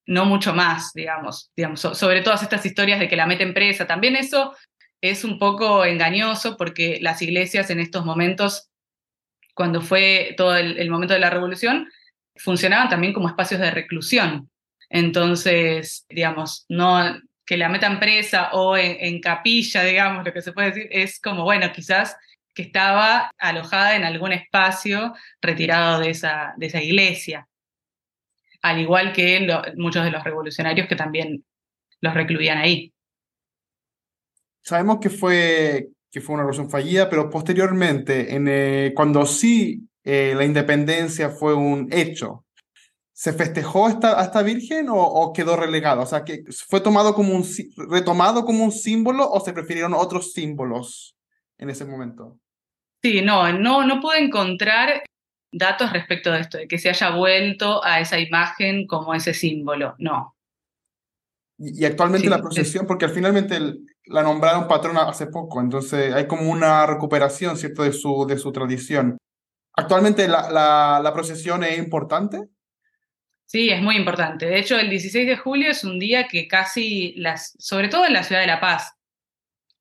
no 0.05 0.25
mucho 0.25 0.53
más, 0.53 0.93
digamos, 0.93 1.51
digamos, 1.55 1.81
sobre 1.81 2.21
todas 2.21 2.43
estas 2.43 2.65
historias 2.65 2.99
de 2.99 3.09
que 3.09 3.15
la 3.15 3.25
meten 3.25 3.53
presa. 3.53 3.87
También 3.87 4.15
eso 4.15 4.55
es 5.01 5.23
un 5.23 5.39
poco 5.39 5.83
engañoso 5.85 6.55
porque 6.55 6.99
las 7.01 7.21
iglesias 7.21 7.71
en 7.71 7.79
estos 7.79 8.05
momentos, 8.05 8.69
cuando 9.55 9.81
fue 9.81 10.35
todo 10.37 10.55
el, 10.55 10.89
momento 10.91 11.15
de 11.15 11.19
la 11.19 11.31
revolución, 11.31 11.89
funcionaban 12.35 12.89
también 12.89 13.11
como 13.11 13.27
espacios 13.27 13.59
de 13.59 13.71
reclusión. 13.71 14.49
Entonces, 14.89 16.05
digamos, 16.07 16.65
no 16.69 17.19
que 17.49 17.57
la 17.57 17.67
metan 17.67 17.99
presa 17.99 18.51
o 18.53 18.77
en, 18.77 19.19
capilla, 19.21 19.83
digamos, 19.83 20.23
lo 20.23 20.31
que 20.31 20.43
se 20.43 20.53
puede 20.53 20.67
decir, 20.67 20.87
es 20.91 21.19
como, 21.19 21.43
bueno, 21.43 21.71
quizás 21.73 22.15
que 22.53 22.61
estaba 22.61 23.31
alojada 23.39 23.95
en 23.95 24.03
algún 24.03 24.33
espacio 24.33 25.15
retirado 25.41 25.99
de 25.99 26.11
esa, 26.11 26.53
de 26.57 26.67
esa 26.67 26.79
iglesia 26.79 27.47
al 28.61 28.79
igual 28.79 29.13
que 29.13 29.47
muchos 29.77 30.03
de 30.03 30.11
los 30.11 30.23
revolucionarios 30.23 30.87
que 30.87 30.95
también 30.95 31.43
los 32.01 32.13
recluían 32.13 32.59
ahí. 32.59 32.93
Sabemos 34.61 34.99
que 34.99 35.09
fue, 35.09 35.87
que 36.11 36.21
fue 36.21 36.35
una 36.35 36.43
revolución 36.43 36.69
fallida, 36.69 37.09
pero 37.09 37.31
posteriormente, 37.31 38.35
en, 38.35 38.47
eh, 38.47 38.93
cuando 38.95 39.25
sí 39.25 39.87
eh, 40.03 40.35
la 40.35 40.45
independencia 40.45 41.29
fue 41.29 41.55
un 41.55 41.87
hecho, 41.91 42.45
¿se 43.19 43.33
festejó 43.33 43.89
esta, 43.89 44.21
esta 44.23 44.41
virgen 44.43 44.87
o, 44.89 45.33
quedó 45.33 45.57
relegado? 45.57 46.03
O 46.03 46.05
sea, 46.05 46.23
que 46.23 46.45
¿fue 46.69 46.79
tomado 46.79 47.13
como 47.13 47.35
un, 47.35 47.45
retomado 47.89 48.45
como 48.45 48.63
un 48.63 48.71
símbolo 48.71 49.29
o 49.29 49.41
se 49.41 49.51
prefirieron 49.51 49.93
otros 49.93 50.31
símbolos 50.31 51.17
en 51.57 51.69
ese 51.69 51.83
momento? 51.83 52.39
Sí, 53.03 53.21
no, 53.21 53.51
no, 53.51 53.85
no 53.85 53.99
pude 53.99 54.23
encontrar 54.23 55.03
datos 55.51 55.91
respecto 55.91 56.31
de 56.31 56.39
esto, 56.39 56.57
de 56.59 56.69
que 56.69 56.77
se 56.77 56.87
haya 56.87 57.13
vuelto 57.13 57.83
a 57.83 57.99
esa 57.99 58.17
imagen 58.19 58.87
como 58.87 59.13
ese 59.13 59.33
símbolo, 59.33 59.95
no. 59.97 60.37
Y, 61.57 61.83
actualmente 61.83 62.29
la 62.29 62.39
procesión, 62.39 62.87
porque 62.87 63.09
finalmente 63.09 63.59
la 64.05 64.23
nombraron 64.23 64.69
patrona 64.69 65.09
hace 65.09 65.27
poco, 65.27 65.59
entonces 65.59 66.13
hay 66.13 66.25
como 66.25 66.49
una 66.49 66.85
recuperación, 66.85 67.57
¿cierto?, 67.57 67.83
de 67.83 67.91
su, 67.91 68.25
de 68.25 68.37
su 68.37 68.53
tradición. 68.53 69.17
¿Actualmente 69.75 70.25
la, 70.29 70.49
la, 70.49 71.01
la 71.03 71.13
procesión 71.13 71.65
es 71.65 71.77
importante? 71.77 72.47
Sí, 73.51 73.71
es 73.71 73.81
muy 73.81 73.95
importante. 73.95 74.45
De 74.45 74.59
hecho, 74.59 74.77
el 74.77 74.91
16 74.91 75.25
de 75.25 75.35
julio 75.35 75.71
es 75.71 75.83
un 75.83 75.97
día 75.97 76.27
que 76.27 76.47
casi, 76.47 77.15
las, 77.17 77.55
sobre 77.57 77.87
todo 77.87 78.05
en 78.05 78.13
la 78.13 78.21
ciudad 78.21 78.41
de 78.41 78.47
La 78.47 78.59
Paz, 78.59 78.93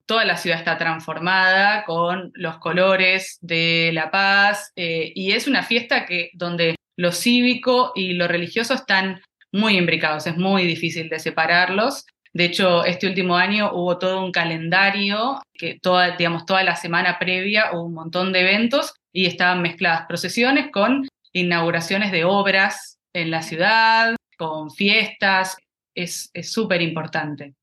toda 0.06 0.24
la 0.24 0.38
ciudad 0.38 0.58
está 0.58 0.78
transformada 0.78 1.84
con 1.84 2.32
los 2.32 2.56
colores 2.60 3.36
de 3.42 3.90
la 3.92 4.10
paz 4.10 4.72
eh, 4.74 5.12
y 5.14 5.32
es 5.32 5.46
una 5.46 5.62
fiesta 5.62 6.06
que, 6.06 6.30
donde 6.32 6.76
lo 6.96 7.12
cívico 7.12 7.92
y 7.94 8.14
lo 8.14 8.26
religioso 8.26 8.72
están 8.72 9.20
muy 9.52 9.76
imbricados, 9.76 10.26
es 10.26 10.38
muy 10.38 10.64
difícil 10.64 11.10
de 11.10 11.18
separarlos. 11.18 12.06
De 12.32 12.46
hecho, 12.46 12.86
este 12.86 13.06
último 13.06 13.36
año 13.36 13.70
hubo 13.74 13.98
todo 13.98 14.24
un 14.24 14.32
calendario 14.32 15.42
que 15.52 15.78
toda, 15.78 16.16
digamos, 16.16 16.46
toda 16.46 16.62
la 16.62 16.76
semana 16.76 17.18
previa 17.18 17.72
hubo 17.74 17.84
un 17.84 17.94
montón 17.94 18.32
de 18.32 18.40
eventos 18.40 18.94
y 19.12 19.26
estaban 19.26 19.60
mezcladas 19.60 20.06
procesiones 20.08 20.70
con 20.72 21.06
inauguraciones 21.34 22.12
de 22.12 22.24
obras 22.24 22.97
en 23.22 23.30
la 23.30 23.42
ciudad, 23.42 24.16
con 24.36 24.70
fiestas. 24.70 25.56
Es 25.94 26.30
súper 26.42 26.80
importante. 26.82 27.54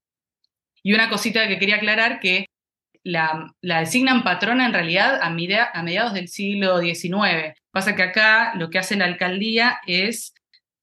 Y 0.83 0.93
una 0.93 1.09
cosita 1.09 1.47
que 1.47 1.57
quería 1.57 1.77
aclarar, 1.77 2.19
que 2.19 2.45
la, 3.05 3.53
designan 3.61 4.23
patrona 4.23 4.65
en 4.65 4.73
realidad 4.73 5.19
a, 5.21 5.29
mediados 5.29 6.13
del 6.13 6.27
siglo 6.27 6.79
XIX. 6.79 7.57
Pasa 7.71 7.95
que 7.95 8.03
acá 8.03 8.53
lo 8.55 8.69
que 8.69 8.79
hace 8.79 8.95
la 8.95 9.05
alcaldía 9.05 9.79
es 9.87 10.33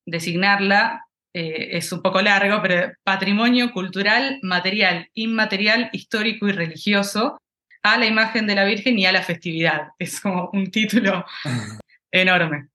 designarla, 0.05 1.05
eh, 1.33 1.77
es 1.77 1.91
un 1.91 2.01
poco 2.01 2.21
largo, 2.21 2.61
pero 2.61 2.93
patrimonio 3.03 3.71
cultural, 3.71 4.39
material, 4.41 5.09
inmaterial, 5.13 5.89
histórico 5.91 6.47
y 6.47 6.53
religioso 6.53 7.37
a 7.83 7.97
la 7.97 8.05
imagen 8.05 8.47
de 8.47 8.55
la 8.55 8.63
Virgen 8.63 8.97
y 8.97 9.05
a 9.05 9.11
la 9.11 9.23
festividad. 9.23 9.89
Es 9.99 10.21
como 10.21 10.49
un 10.53 10.71
título 10.71 11.25
enorme. 12.11 12.69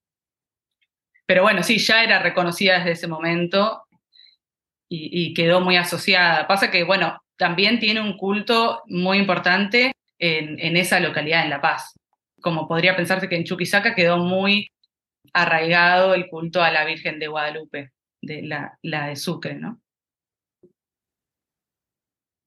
Pero 1.29 1.43
bueno, 1.43 1.61
sí, 1.61 1.77
ya 1.77 2.03
era 2.03 2.17
reconocida 2.17 2.79
desde 2.79 2.93
ese 2.93 3.07
momento 3.07 3.83
y, 4.89 5.31
quedó 5.35 5.61
muy 5.61 5.77
asociada. 5.77 6.47
Pasa 6.47 6.71
que, 6.71 6.83
bueno, 6.83 7.19
también 7.37 7.79
tiene 7.79 8.01
un 8.01 8.17
culto 8.17 8.81
muy 8.87 9.19
importante 9.19 9.91
en, 10.17 10.75
esa 10.75 10.99
localidad, 10.99 11.43
en 11.43 11.51
La 11.51 11.61
Paz. 11.61 11.93
Como 12.41 12.67
podría 12.67 12.95
pensarse 12.95 13.29
que 13.29 13.35
en 13.35 13.43
Chuquisaca 13.43 13.93
quedó 13.93 14.17
muy 14.17 14.71
arraigado 15.31 16.15
el 16.15 16.29
culto 16.29 16.63
a 16.63 16.71
la 16.71 16.83
Virgen 16.83 17.19
de 17.19 17.27
Guadalupe, 17.27 17.91
de 18.23 18.41
la, 18.41 18.79
de 18.81 19.15
Sucre, 19.15 19.53
¿no? 19.53 19.79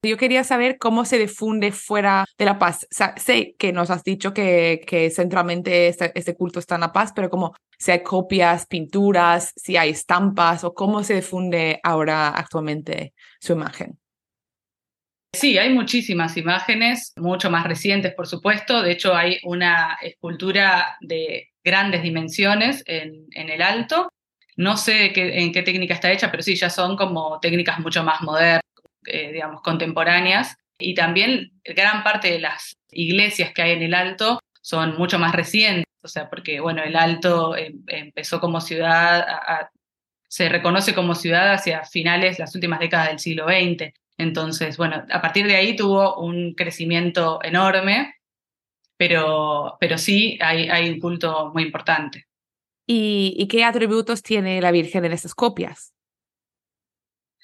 Yo 0.04 0.16
quería 0.16 0.42
saber 0.42 0.78
cómo 0.78 1.04
se 1.04 1.20
difunde 1.20 1.70
fuera 1.70 2.24
de 2.36 2.44
La 2.44 2.58
Paz. 2.58 2.88
sé 2.90 3.54
que 3.56 3.72
nos 3.72 3.90
has 3.90 4.02
dicho 4.02 4.34
que, 4.34 4.80
que 4.84 5.08
centralmente 5.10 5.86
este, 5.86 6.10
este, 6.18 6.34
culto 6.34 6.58
está 6.58 6.74
en 6.74 6.80
La 6.80 6.92
Paz, 6.92 7.12
pero 7.14 7.30
como 7.30 7.54
si 7.82 7.90
hay 7.90 8.04
copias, 8.04 8.66
pinturas, 8.66 9.52
si 9.56 9.76
hay 9.76 9.90
estampas 9.90 10.62
o 10.62 10.72
cómo 10.72 11.02
se 11.02 11.16
difunde 11.16 11.80
ahora 11.82 12.28
actualmente 12.28 13.12
su 13.40 13.54
imagen. 13.54 13.98
Sí, 15.32 15.58
hay 15.58 15.74
muchísimas 15.74 16.36
imágenes, 16.36 17.12
mucho 17.16 17.50
más 17.50 17.66
recientes, 17.66 18.14
por 18.14 18.28
supuesto. 18.28 18.82
De 18.82 18.92
hecho, 18.92 19.16
hay 19.16 19.40
una 19.42 19.98
escultura 20.00 20.96
de 21.00 21.48
grandes 21.64 22.04
dimensiones 22.04 22.84
en, 22.86 23.26
en 23.32 23.50
el 23.50 23.60
alto. 23.60 24.12
No 24.54 24.76
sé 24.76 25.12
en 25.16 25.50
qué 25.50 25.62
técnica 25.62 25.94
está 25.94 26.12
hecha, 26.12 26.30
pero 26.30 26.44
sí, 26.44 26.54
ya 26.54 26.70
son 26.70 26.96
como 26.96 27.40
técnicas 27.40 27.80
mucho 27.80 28.04
más 28.04 28.20
modernas 28.20 28.62
eh, 29.06 29.32
digamos, 29.32 29.60
contemporáneas. 29.62 30.56
Y 30.78 30.94
también 30.94 31.50
gran 31.64 32.04
parte 32.04 32.30
de 32.30 32.38
las 32.38 32.76
iglesias 32.92 33.52
que 33.52 33.62
hay 33.62 33.72
en 33.72 33.82
el 33.82 33.94
Alto 33.94 34.38
son 34.62 34.96
mucho 34.96 35.18
más 35.18 35.34
recientes, 35.34 35.84
o 36.02 36.08
sea, 36.08 36.30
porque, 36.30 36.60
bueno, 36.60 36.82
el 36.82 36.96
Alto 36.96 37.56
em, 37.56 37.82
empezó 37.88 38.40
como 38.40 38.60
ciudad, 38.60 39.26
se 40.28 40.48
reconoce 40.48 40.94
como 40.94 41.14
ciudad 41.14 41.52
hacia 41.52 41.84
finales, 41.84 42.38
las 42.38 42.54
últimas 42.54 42.80
décadas 42.80 43.08
del 43.08 43.18
siglo 43.18 43.46
XX. 43.46 43.92
Entonces, 44.16 44.76
bueno, 44.76 45.04
a 45.10 45.20
partir 45.20 45.46
de 45.46 45.56
ahí 45.56 45.76
tuvo 45.76 46.16
un 46.18 46.54
crecimiento 46.54 47.40
enorme, 47.42 48.14
pero, 48.96 49.76
pero 49.80 49.98
sí 49.98 50.38
hay, 50.40 50.68
hay 50.68 50.88
un 50.90 51.00
culto 51.00 51.50
muy 51.52 51.64
importante. 51.64 52.26
¿Y, 52.86 53.34
¿Y, 53.36 53.46
qué 53.48 53.64
atributos 53.64 54.22
tiene 54.22 54.60
la 54.60 54.70
Virgen 54.70 55.04
en 55.04 55.12
esas 55.12 55.34
copias? 55.34 55.92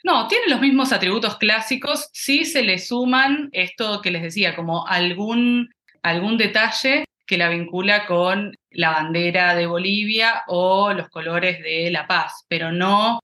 No, 0.04 0.28
tiene 0.28 0.46
los 0.48 0.60
mismos 0.60 0.92
atributos 0.92 1.36
clásicos, 1.36 2.08
sí 2.12 2.44
se 2.44 2.62
le 2.62 2.78
suman 2.78 3.48
esto 3.52 4.00
que 4.00 4.10
les 4.10 4.22
decía, 4.22 4.54
como 4.54 4.86
algún, 4.86 5.74
algún 6.02 6.38
detalle 6.38 7.04
que 7.26 7.38
la 7.38 7.48
vincula 7.48 8.06
con 8.06 8.54
la 8.70 8.90
bandera 8.90 9.54
de 9.54 9.66
Bolivia 9.66 10.44
o 10.46 10.92
los 10.92 11.08
colores 11.08 11.62
de 11.62 11.90
La 11.90 12.06
Paz, 12.06 12.44
pero 12.48 12.72
no, 12.72 13.20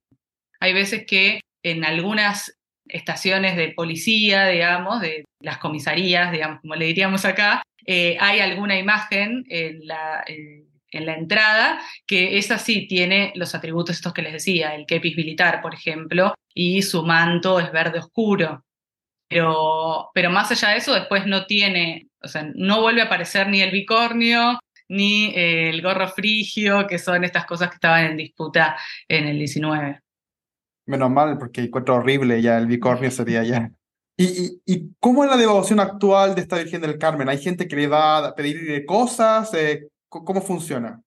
hay 0.61 0.73
veces 0.73 1.05
que 1.07 1.41
en 1.63 1.85
algunas 1.85 2.57
estaciones 2.87 3.57
de 3.57 3.73
policía, 3.73 4.47
digamos, 4.47 5.01
de 5.01 5.25
las 5.41 5.59
comisarías, 5.59 6.33
digamos, 6.33 6.61
como 6.61 6.75
le 6.75 6.87
diríamos 6.87 7.25
acá, 7.25 7.63
eh, 7.87 8.17
hay 8.21 8.41
alguna 8.41 8.79
imagen 8.79 9.45
en 9.49 9.87
la, 9.87 10.25
en 10.27 11.07
la 11.07 11.15
entrada 11.15 11.81
que 12.07 12.39
esa 12.39 12.59
sí 12.59 12.87
tiene 12.87 13.33
los 13.35 13.55
atributos 13.55 13.97
estos 13.97 14.13
que 14.13 14.23
les 14.23 14.33
decía, 14.33 14.75
el 14.75 14.87
kepis 14.87 15.17
militar, 15.17 15.61
por 15.61 15.75
ejemplo, 15.75 16.35
y 16.55 16.83
su 16.83 17.05
manto 17.05 17.59
es 17.59 17.73
verde 17.73 17.99
oscuro. 17.99 18.65
Pero, 19.29 20.11
pero 20.15 20.31
más 20.31 20.51
allá 20.51 20.71
de 20.71 20.79
eso, 20.79 20.95
después 20.95 21.27
no 21.27 21.47
tiene, 21.47 22.09
o 22.23 22.29
sea, 22.29 22.51
no 22.55 22.83
vuelve 22.83 23.03
a 23.03 23.07
aparecer 23.07 23.49
ni 23.49 23.61
el 23.61 23.71
bicornio, 23.71 24.59
ni 24.89 25.27
eh, 25.35 25.71
el 25.71 25.83
gorro 25.83 26.09
frigio, 26.09 26.87
que 26.87 26.99
son 26.99 27.25
estas 27.25 27.47
cosas 27.47 27.71
que 27.71 27.77
estaban 27.77 28.05
en 28.05 28.17
disputa 28.17 28.77
en 29.09 29.27
el 29.27 29.39
19. 29.39 30.01
Menos 30.87 31.11
mal, 31.11 31.39
porque 31.39 31.63
encuentro 31.63 31.97
horrible 31.97 32.43
ya, 32.43 32.59
el 32.59 32.67
bicornio 32.67 33.11
sería 33.11 33.43
ya. 33.43 33.71
¿Y, 34.17 34.61
y, 34.65 34.91
cómo 35.01 35.25
es 35.25 35.31
la 35.31 35.37
devoción 35.37 35.81
actual 35.81 36.35
de 36.35 36.43
esta 36.43 36.57
Virgen 36.57 36.81
del 36.81 36.99
Carmen? 36.99 37.29
¿Hay 37.29 37.39
gente 37.39 37.67
que 37.67 37.75
le 37.75 37.89
va 37.89 38.19
a 38.19 38.35
pedir 38.35 38.85
cosas? 38.85 39.53
Eh, 39.55 39.89
¿Cómo 40.09 40.41
funciona? 40.41 41.03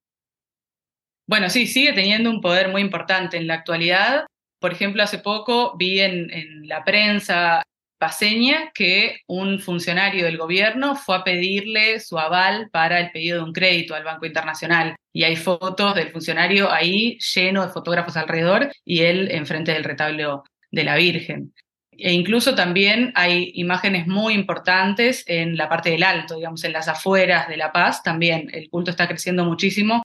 Bueno, 1.26 1.48
sí, 1.48 1.66
sigue 1.66 1.92
teniendo 1.92 2.30
un 2.30 2.40
poder 2.40 2.68
muy 2.68 2.82
importante 2.82 3.36
en 3.36 3.46
la 3.46 3.54
actualidad. 3.54 4.26
Por 4.60 4.72
ejemplo, 4.72 5.02
hace 5.02 5.18
poco 5.18 5.76
vi 5.76 6.00
en, 6.00 6.66
la 6.66 6.84
prensa 6.84 7.62
paseña 7.98 8.70
que 8.72 9.20
un 9.26 9.58
funcionario 9.60 10.24
del 10.24 10.38
gobierno 10.38 10.96
fue 10.96 11.16
a 11.16 11.24
pedirle 11.24 12.00
su 12.00 12.18
aval 12.18 12.70
para 12.70 13.00
el 13.00 13.10
pedido 13.10 13.38
de 13.38 13.44
un 13.44 13.52
crédito 13.52 13.94
al 13.94 14.04
Banco 14.04 14.26
Internacional. 14.26 14.96
Y 15.12 15.24
hay 15.24 15.36
fotos 15.36 15.94
del 15.94 16.10
funcionario 16.10 16.70
ahí 16.70 17.18
lleno 17.34 17.66
de 17.66 17.72
fotógrafos 17.72 18.16
alrededor 18.16 18.70
y 18.84 19.00
él 19.00 19.30
enfrente 19.30 19.72
del 19.72 19.84
retablo 19.84 20.44
de 20.70 20.84
la 20.84 20.96
Virgen. 20.96 21.52
E 21.92 22.12
incluso 22.12 22.54
también 22.54 23.12
hay 23.16 23.50
imágenes 23.54 24.06
muy 24.06 24.34
importantes 24.34 25.24
en 25.26 25.56
la 25.56 25.68
parte 25.68 25.90
del 25.90 26.04
alto, 26.04 26.36
digamos, 26.36 26.62
en 26.62 26.72
las 26.72 26.86
afueras 26.86 27.48
de 27.48 27.56
La 27.56 27.72
Paz 27.72 28.04
también. 28.04 28.48
El 28.52 28.70
culto 28.70 28.92
está 28.92 29.08
creciendo 29.08 29.44
muchísimo. 29.44 30.04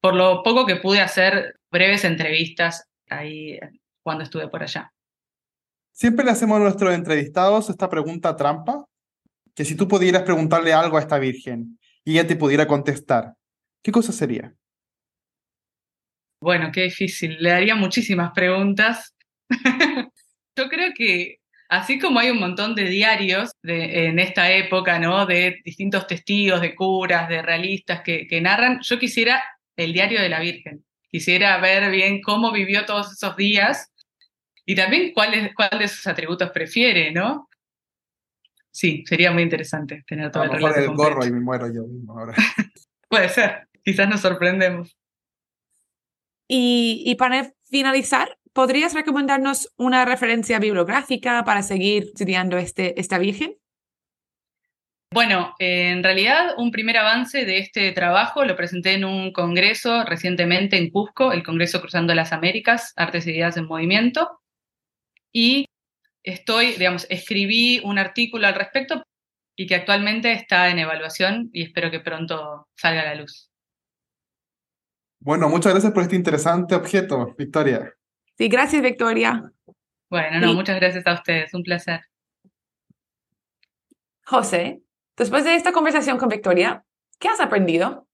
Por 0.00 0.14
lo 0.14 0.42
poco 0.42 0.66
que 0.66 0.76
pude 0.76 1.00
hacer 1.00 1.56
breves 1.70 2.04
entrevistas 2.04 2.84
ahí 3.08 3.58
cuando 4.02 4.24
estuve 4.24 4.48
por 4.48 4.62
allá. 4.62 4.91
Siempre 5.92 6.24
le 6.24 6.30
hacemos 6.30 6.56
a 6.56 6.62
nuestros 6.62 6.94
entrevistados 6.94 7.68
esta 7.68 7.88
pregunta 7.88 8.34
trampa, 8.34 8.86
que 9.54 9.64
si 9.64 9.76
tú 9.76 9.86
pudieras 9.86 10.22
preguntarle 10.22 10.72
algo 10.72 10.96
a 10.96 11.00
esta 11.00 11.18
Virgen 11.18 11.78
y 12.04 12.12
ella 12.12 12.26
te 12.26 12.36
pudiera 12.36 12.66
contestar, 12.66 13.34
¿qué 13.82 13.92
cosa 13.92 14.10
sería? 14.10 14.54
Bueno, 16.40 16.70
qué 16.72 16.84
difícil. 16.84 17.36
Le 17.38 17.50
daría 17.50 17.76
muchísimas 17.76 18.32
preguntas. 18.32 19.14
Yo 20.56 20.68
creo 20.68 20.92
que 20.96 21.36
así 21.68 21.98
como 21.98 22.18
hay 22.18 22.30
un 22.30 22.40
montón 22.40 22.74
de 22.74 22.84
diarios 22.84 23.52
de, 23.62 24.06
en 24.06 24.18
esta 24.18 24.50
época, 24.50 24.98
¿no? 24.98 25.26
De 25.26 25.60
distintos 25.64 26.06
testigos, 26.06 26.62
de 26.62 26.74
curas, 26.74 27.28
de 27.28 27.42
realistas 27.42 28.00
que, 28.02 28.26
que 28.26 28.40
narran, 28.40 28.80
yo 28.82 28.98
quisiera 28.98 29.42
el 29.76 29.92
diario 29.92 30.20
de 30.20 30.28
la 30.28 30.40
Virgen. 30.40 30.84
Quisiera 31.10 31.58
ver 31.58 31.90
bien 31.90 32.20
cómo 32.20 32.50
vivió 32.50 32.84
todos 32.86 33.12
esos 33.12 33.36
días 33.36 33.91
y 34.64 34.74
también 34.74 35.12
cuál, 35.12 35.52
cuál 35.54 35.78
de 35.78 35.88
sus 35.88 36.06
atributos 36.06 36.50
prefiere, 36.50 37.10
¿no? 37.12 37.48
Sí, 38.70 39.04
sería 39.06 39.30
muy 39.30 39.42
interesante 39.42 40.02
tener 40.06 40.30
todo 40.30 40.44
a 40.44 40.46
lo 40.46 40.52
mejor 40.54 40.78
el 40.78 40.88
gorro 40.94 41.26
y 41.26 41.30
me 41.30 41.40
muero 41.40 41.72
yo 41.72 41.82
mismo 41.82 42.18
ahora. 42.18 42.34
Puede 43.08 43.28
ser, 43.28 43.68
quizás 43.84 44.08
nos 44.08 44.20
sorprendemos. 44.20 44.96
Y, 46.48 47.02
y 47.06 47.14
para 47.16 47.52
finalizar, 47.64 48.38
¿podrías 48.52 48.94
recomendarnos 48.94 49.72
una 49.76 50.04
referencia 50.04 50.58
bibliográfica 50.58 51.44
para 51.44 51.62
seguir 51.62 52.04
estudiando 52.04 52.56
este, 52.56 52.98
esta 53.00 53.18
Virgen? 53.18 53.56
Bueno, 55.12 55.54
en 55.58 56.02
realidad 56.02 56.54
un 56.56 56.70
primer 56.70 56.96
avance 56.96 57.44
de 57.44 57.58
este 57.58 57.92
trabajo 57.92 58.46
lo 58.46 58.56
presenté 58.56 58.94
en 58.94 59.04
un 59.04 59.30
congreso 59.30 60.04
recientemente 60.04 60.78
en 60.78 60.88
Cusco, 60.88 61.32
el 61.32 61.42
Congreso 61.42 61.82
Cruzando 61.82 62.14
las 62.14 62.32
Américas, 62.32 62.94
Artes 62.96 63.26
y 63.26 63.32
Ideas 63.32 63.58
en 63.58 63.66
Movimiento, 63.66 64.41
y 65.32 65.66
estoy, 66.22 66.72
digamos, 66.72 67.06
escribí 67.10 67.80
un 67.84 67.98
artículo 67.98 68.46
al 68.46 68.54
respecto 68.54 69.02
y 69.56 69.66
que 69.66 69.74
actualmente 69.74 70.32
está 70.32 70.68
en 70.70 70.78
evaluación 70.78 71.50
y 71.52 71.62
espero 71.62 71.90
que 71.90 72.00
pronto 72.00 72.68
salga 72.76 73.02
a 73.02 73.06
la 73.06 73.14
luz. 73.14 73.50
Bueno, 75.20 75.48
muchas 75.48 75.72
gracias 75.72 75.92
por 75.92 76.02
este 76.02 76.16
interesante 76.16 76.74
objeto, 76.74 77.34
Victoria. 77.38 77.94
Sí, 78.36 78.48
gracias, 78.48 78.82
Victoria. 78.82 79.52
Bueno, 80.10 80.40
no, 80.40 80.54
muchas 80.54 80.76
gracias 80.76 81.06
a 81.06 81.14
ustedes, 81.14 81.54
un 81.54 81.62
placer. 81.62 82.00
José, 84.24 84.82
después 85.16 85.44
de 85.44 85.54
esta 85.54 85.72
conversación 85.72 86.18
con 86.18 86.28
Victoria, 86.28 86.84
¿qué 87.18 87.28
has 87.28 87.40
aprendido? 87.40 88.06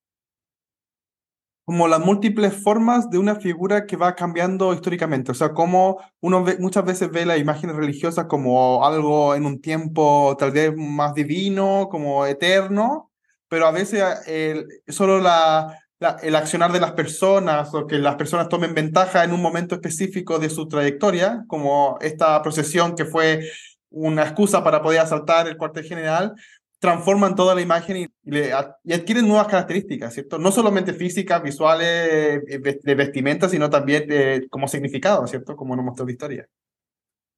Como 1.68 1.86
las 1.86 2.00
múltiples 2.00 2.54
formas 2.54 3.10
de 3.10 3.18
una 3.18 3.36
figura 3.36 3.84
que 3.84 3.98
va 3.98 4.14
cambiando 4.14 4.72
históricamente. 4.72 5.32
O 5.32 5.34
sea, 5.34 5.52
como 5.52 5.98
uno 6.18 6.42
muchas 6.58 6.82
veces 6.82 7.10
ve 7.10 7.26
las 7.26 7.38
imágenes 7.38 7.76
religiosas 7.76 8.24
como 8.24 8.86
algo 8.86 9.34
en 9.34 9.44
un 9.44 9.60
tiempo 9.60 10.34
tal 10.38 10.50
vez 10.50 10.72
más 10.74 11.12
divino, 11.12 11.88
como 11.90 12.24
eterno, 12.24 13.12
pero 13.50 13.66
a 13.66 13.70
veces 13.70 14.02
el, 14.26 14.66
solo 14.88 15.18
la, 15.20 15.78
el 16.22 16.36
accionar 16.36 16.72
de 16.72 16.80
las 16.80 16.92
personas 16.92 17.74
o 17.74 17.86
que 17.86 17.98
las 17.98 18.16
personas 18.16 18.48
tomen 18.48 18.72
ventaja 18.72 19.22
en 19.22 19.34
un 19.34 19.42
momento 19.42 19.74
específico 19.74 20.38
de 20.38 20.48
su 20.48 20.68
trayectoria, 20.68 21.44
como 21.48 21.98
esta 22.00 22.40
procesión 22.40 22.94
que 22.94 23.04
fue 23.04 23.42
una 23.90 24.22
excusa 24.22 24.64
para 24.64 24.80
poder 24.80 25.00
asaltar 25.00 25.46
el 25.46 25.58
cuartel 25.58 25.84
general, 25.84 26.34
transforman 26.78 27.34
toda 27.34 27.54
la 27.54 27.60
imagen 27.60 27.96
y, 27.96 28.06
y 28.24 28.92
adquieren 28.92 29.26
nuevas 29.26 29.48
características, 29.48 30.14
¿cierto? 30.14 30.38
No 30.38 30.52
solamente 30.52 30.92
físicas, 30.92 31.42
visuales, 31.42 32.42
eh, 32.48 32.80
de 32.82 32.94
vestimenta, 32.94 33.48
sino 33.48 33.68
también 33.68 34.46
como 34.48 34.68
significado, 34.68 35.26
¿cierto? 35.26 35.56
Como 35.56 35.74
nos 35.74 35.84
mostró 35.84 36.06
la 36.06 36.12
historia. 36.12 36.48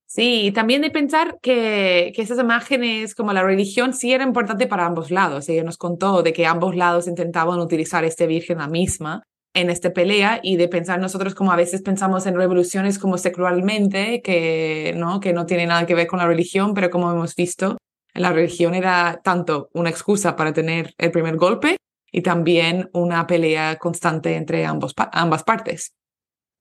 Sí, 0.07 0.47
y 0.47 0.51
también 0.51 0.83
de 0.83 0.91
pensar 0.91 1.39
que, 1.41 2.13
que 2.17 2.23
esas 2.23 2.41
imágenes 2.41 3.15
como 3.15 3.33
la 3.33 3.45
religión 3.45 3.95
sí 3.95 4.13
era 4.13 4.25
importante 4.25 4.67
para 4.67 4.85
ambos 4.85 5.13
lados. 5.13 5.49
Ella 5.49 5.63
nos 5.63 5.77
contó 5.77 6.25
de 6.25 6.33
que 6.33 6.47
ambos 6.47 6.75
lados 6.75 7.07
intentaban 7.07 7.61
utilizar 7.61 8.05
este 8.05 8.27
Virgen 8.27 8.59
la 8.59 8.67
misma 8.67 9.23
en 9.55 9.71
esta 9.71 9.93
pelea 9.93 10.41
y 10.43 10.57
de 10.57 10.69
pensar 10.69 11.01
nosotros 11.01 11.35
como 11.35 11.53
a 11.53 11.57
veces 11.57 11.83
pensamos 11.83 12.27
en 12.27 12.37
revoluciones 12.37 12.99
como 12.99 13.19
secularmente, 13.19 14.21
que 14.23 14.95
no, 14.97 15.21
que 15.21 15.33
no 15.33 15.47
tiene 15.47 15.67
nada 15.67 15.87
que 15.87 15.95
ver 15.95 16.09
con 16.09 16.19
la 16.19 16.27
religión, 16.27 16.75
pero 16.75 16.91
como 16.91 17.11
hemos 17.11 17.35
visto, 17.37 17.77
la 18.15 18.33
religión 18.33 18.75
era 18.75 19.21
tanto 19.23 19.71
una 19.75 19.91
excusa 19.91 20.37
para 20.37 20.53
tener 20.53 20.95
el 20.99 21.11
primer 21.11 21.37
golpe 21.37 21.77
y 22.13 22.23
también 22.23 22.91
una 22.93 23.27
pelea 23.27 23.77
constante 23.77 24.35
entre 24.35 24.67
ambos, 24.67 24.95
ambas 25.13 25.45
partes. 25.45 25.93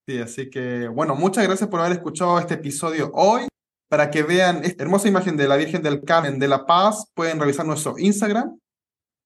Sí, 0.07 0.19
así 0.19 0.49
que 0.49 0.87
bueno, 0.87 1.15
muchas 1.15 1.45
gracias 1.45 1.69
por 1.69 1.79
haber 1.79 1.93
escuchado 1.93 2.39
este 2.39 2.55
episodio 2.55 3.11
hoy. 3.13 3.47
Para 3.89 4.11
que 4.11 4.21
vean 4.21 4.63
esta 4.63 4.83
hermosa 4.83 5.07
imagen 5.07 5.35
de 5.35 5.47
la 5.47 5.57
Virgen 5.57 5.81
del 5.81 6.03
Carmen 6.03 6.37
de 6.37 6.47
La 6.47 6.67
Paz, 6.67 7.11
pueden 7.15 7.39
revisar 7.39 7.65
nuestro 7.65 7.95
Instagram. 7.97 8.59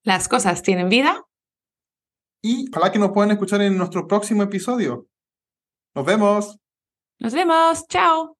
Las 0.05 0.29
cosas 0.29 0.61
tienen 0.61 0.87
vida. 0.87 1.21
Y 2.41 2.69
ojalá 2.69 2.91
que 2.91 2.99
nos 2.99 3.11
puedan 3.11 3.31
escuchar 3.31 3.61
en 3.61 3.77
nuestro 3.77 4.07
próximo 4.07 4.43
episodio. 4.43 5.07
Nos 5.95 6.05
vemos. 6.05 6.57
Nos 7.19 7.33
vemos. 7.33 7.85
Chao. 7.87 8.37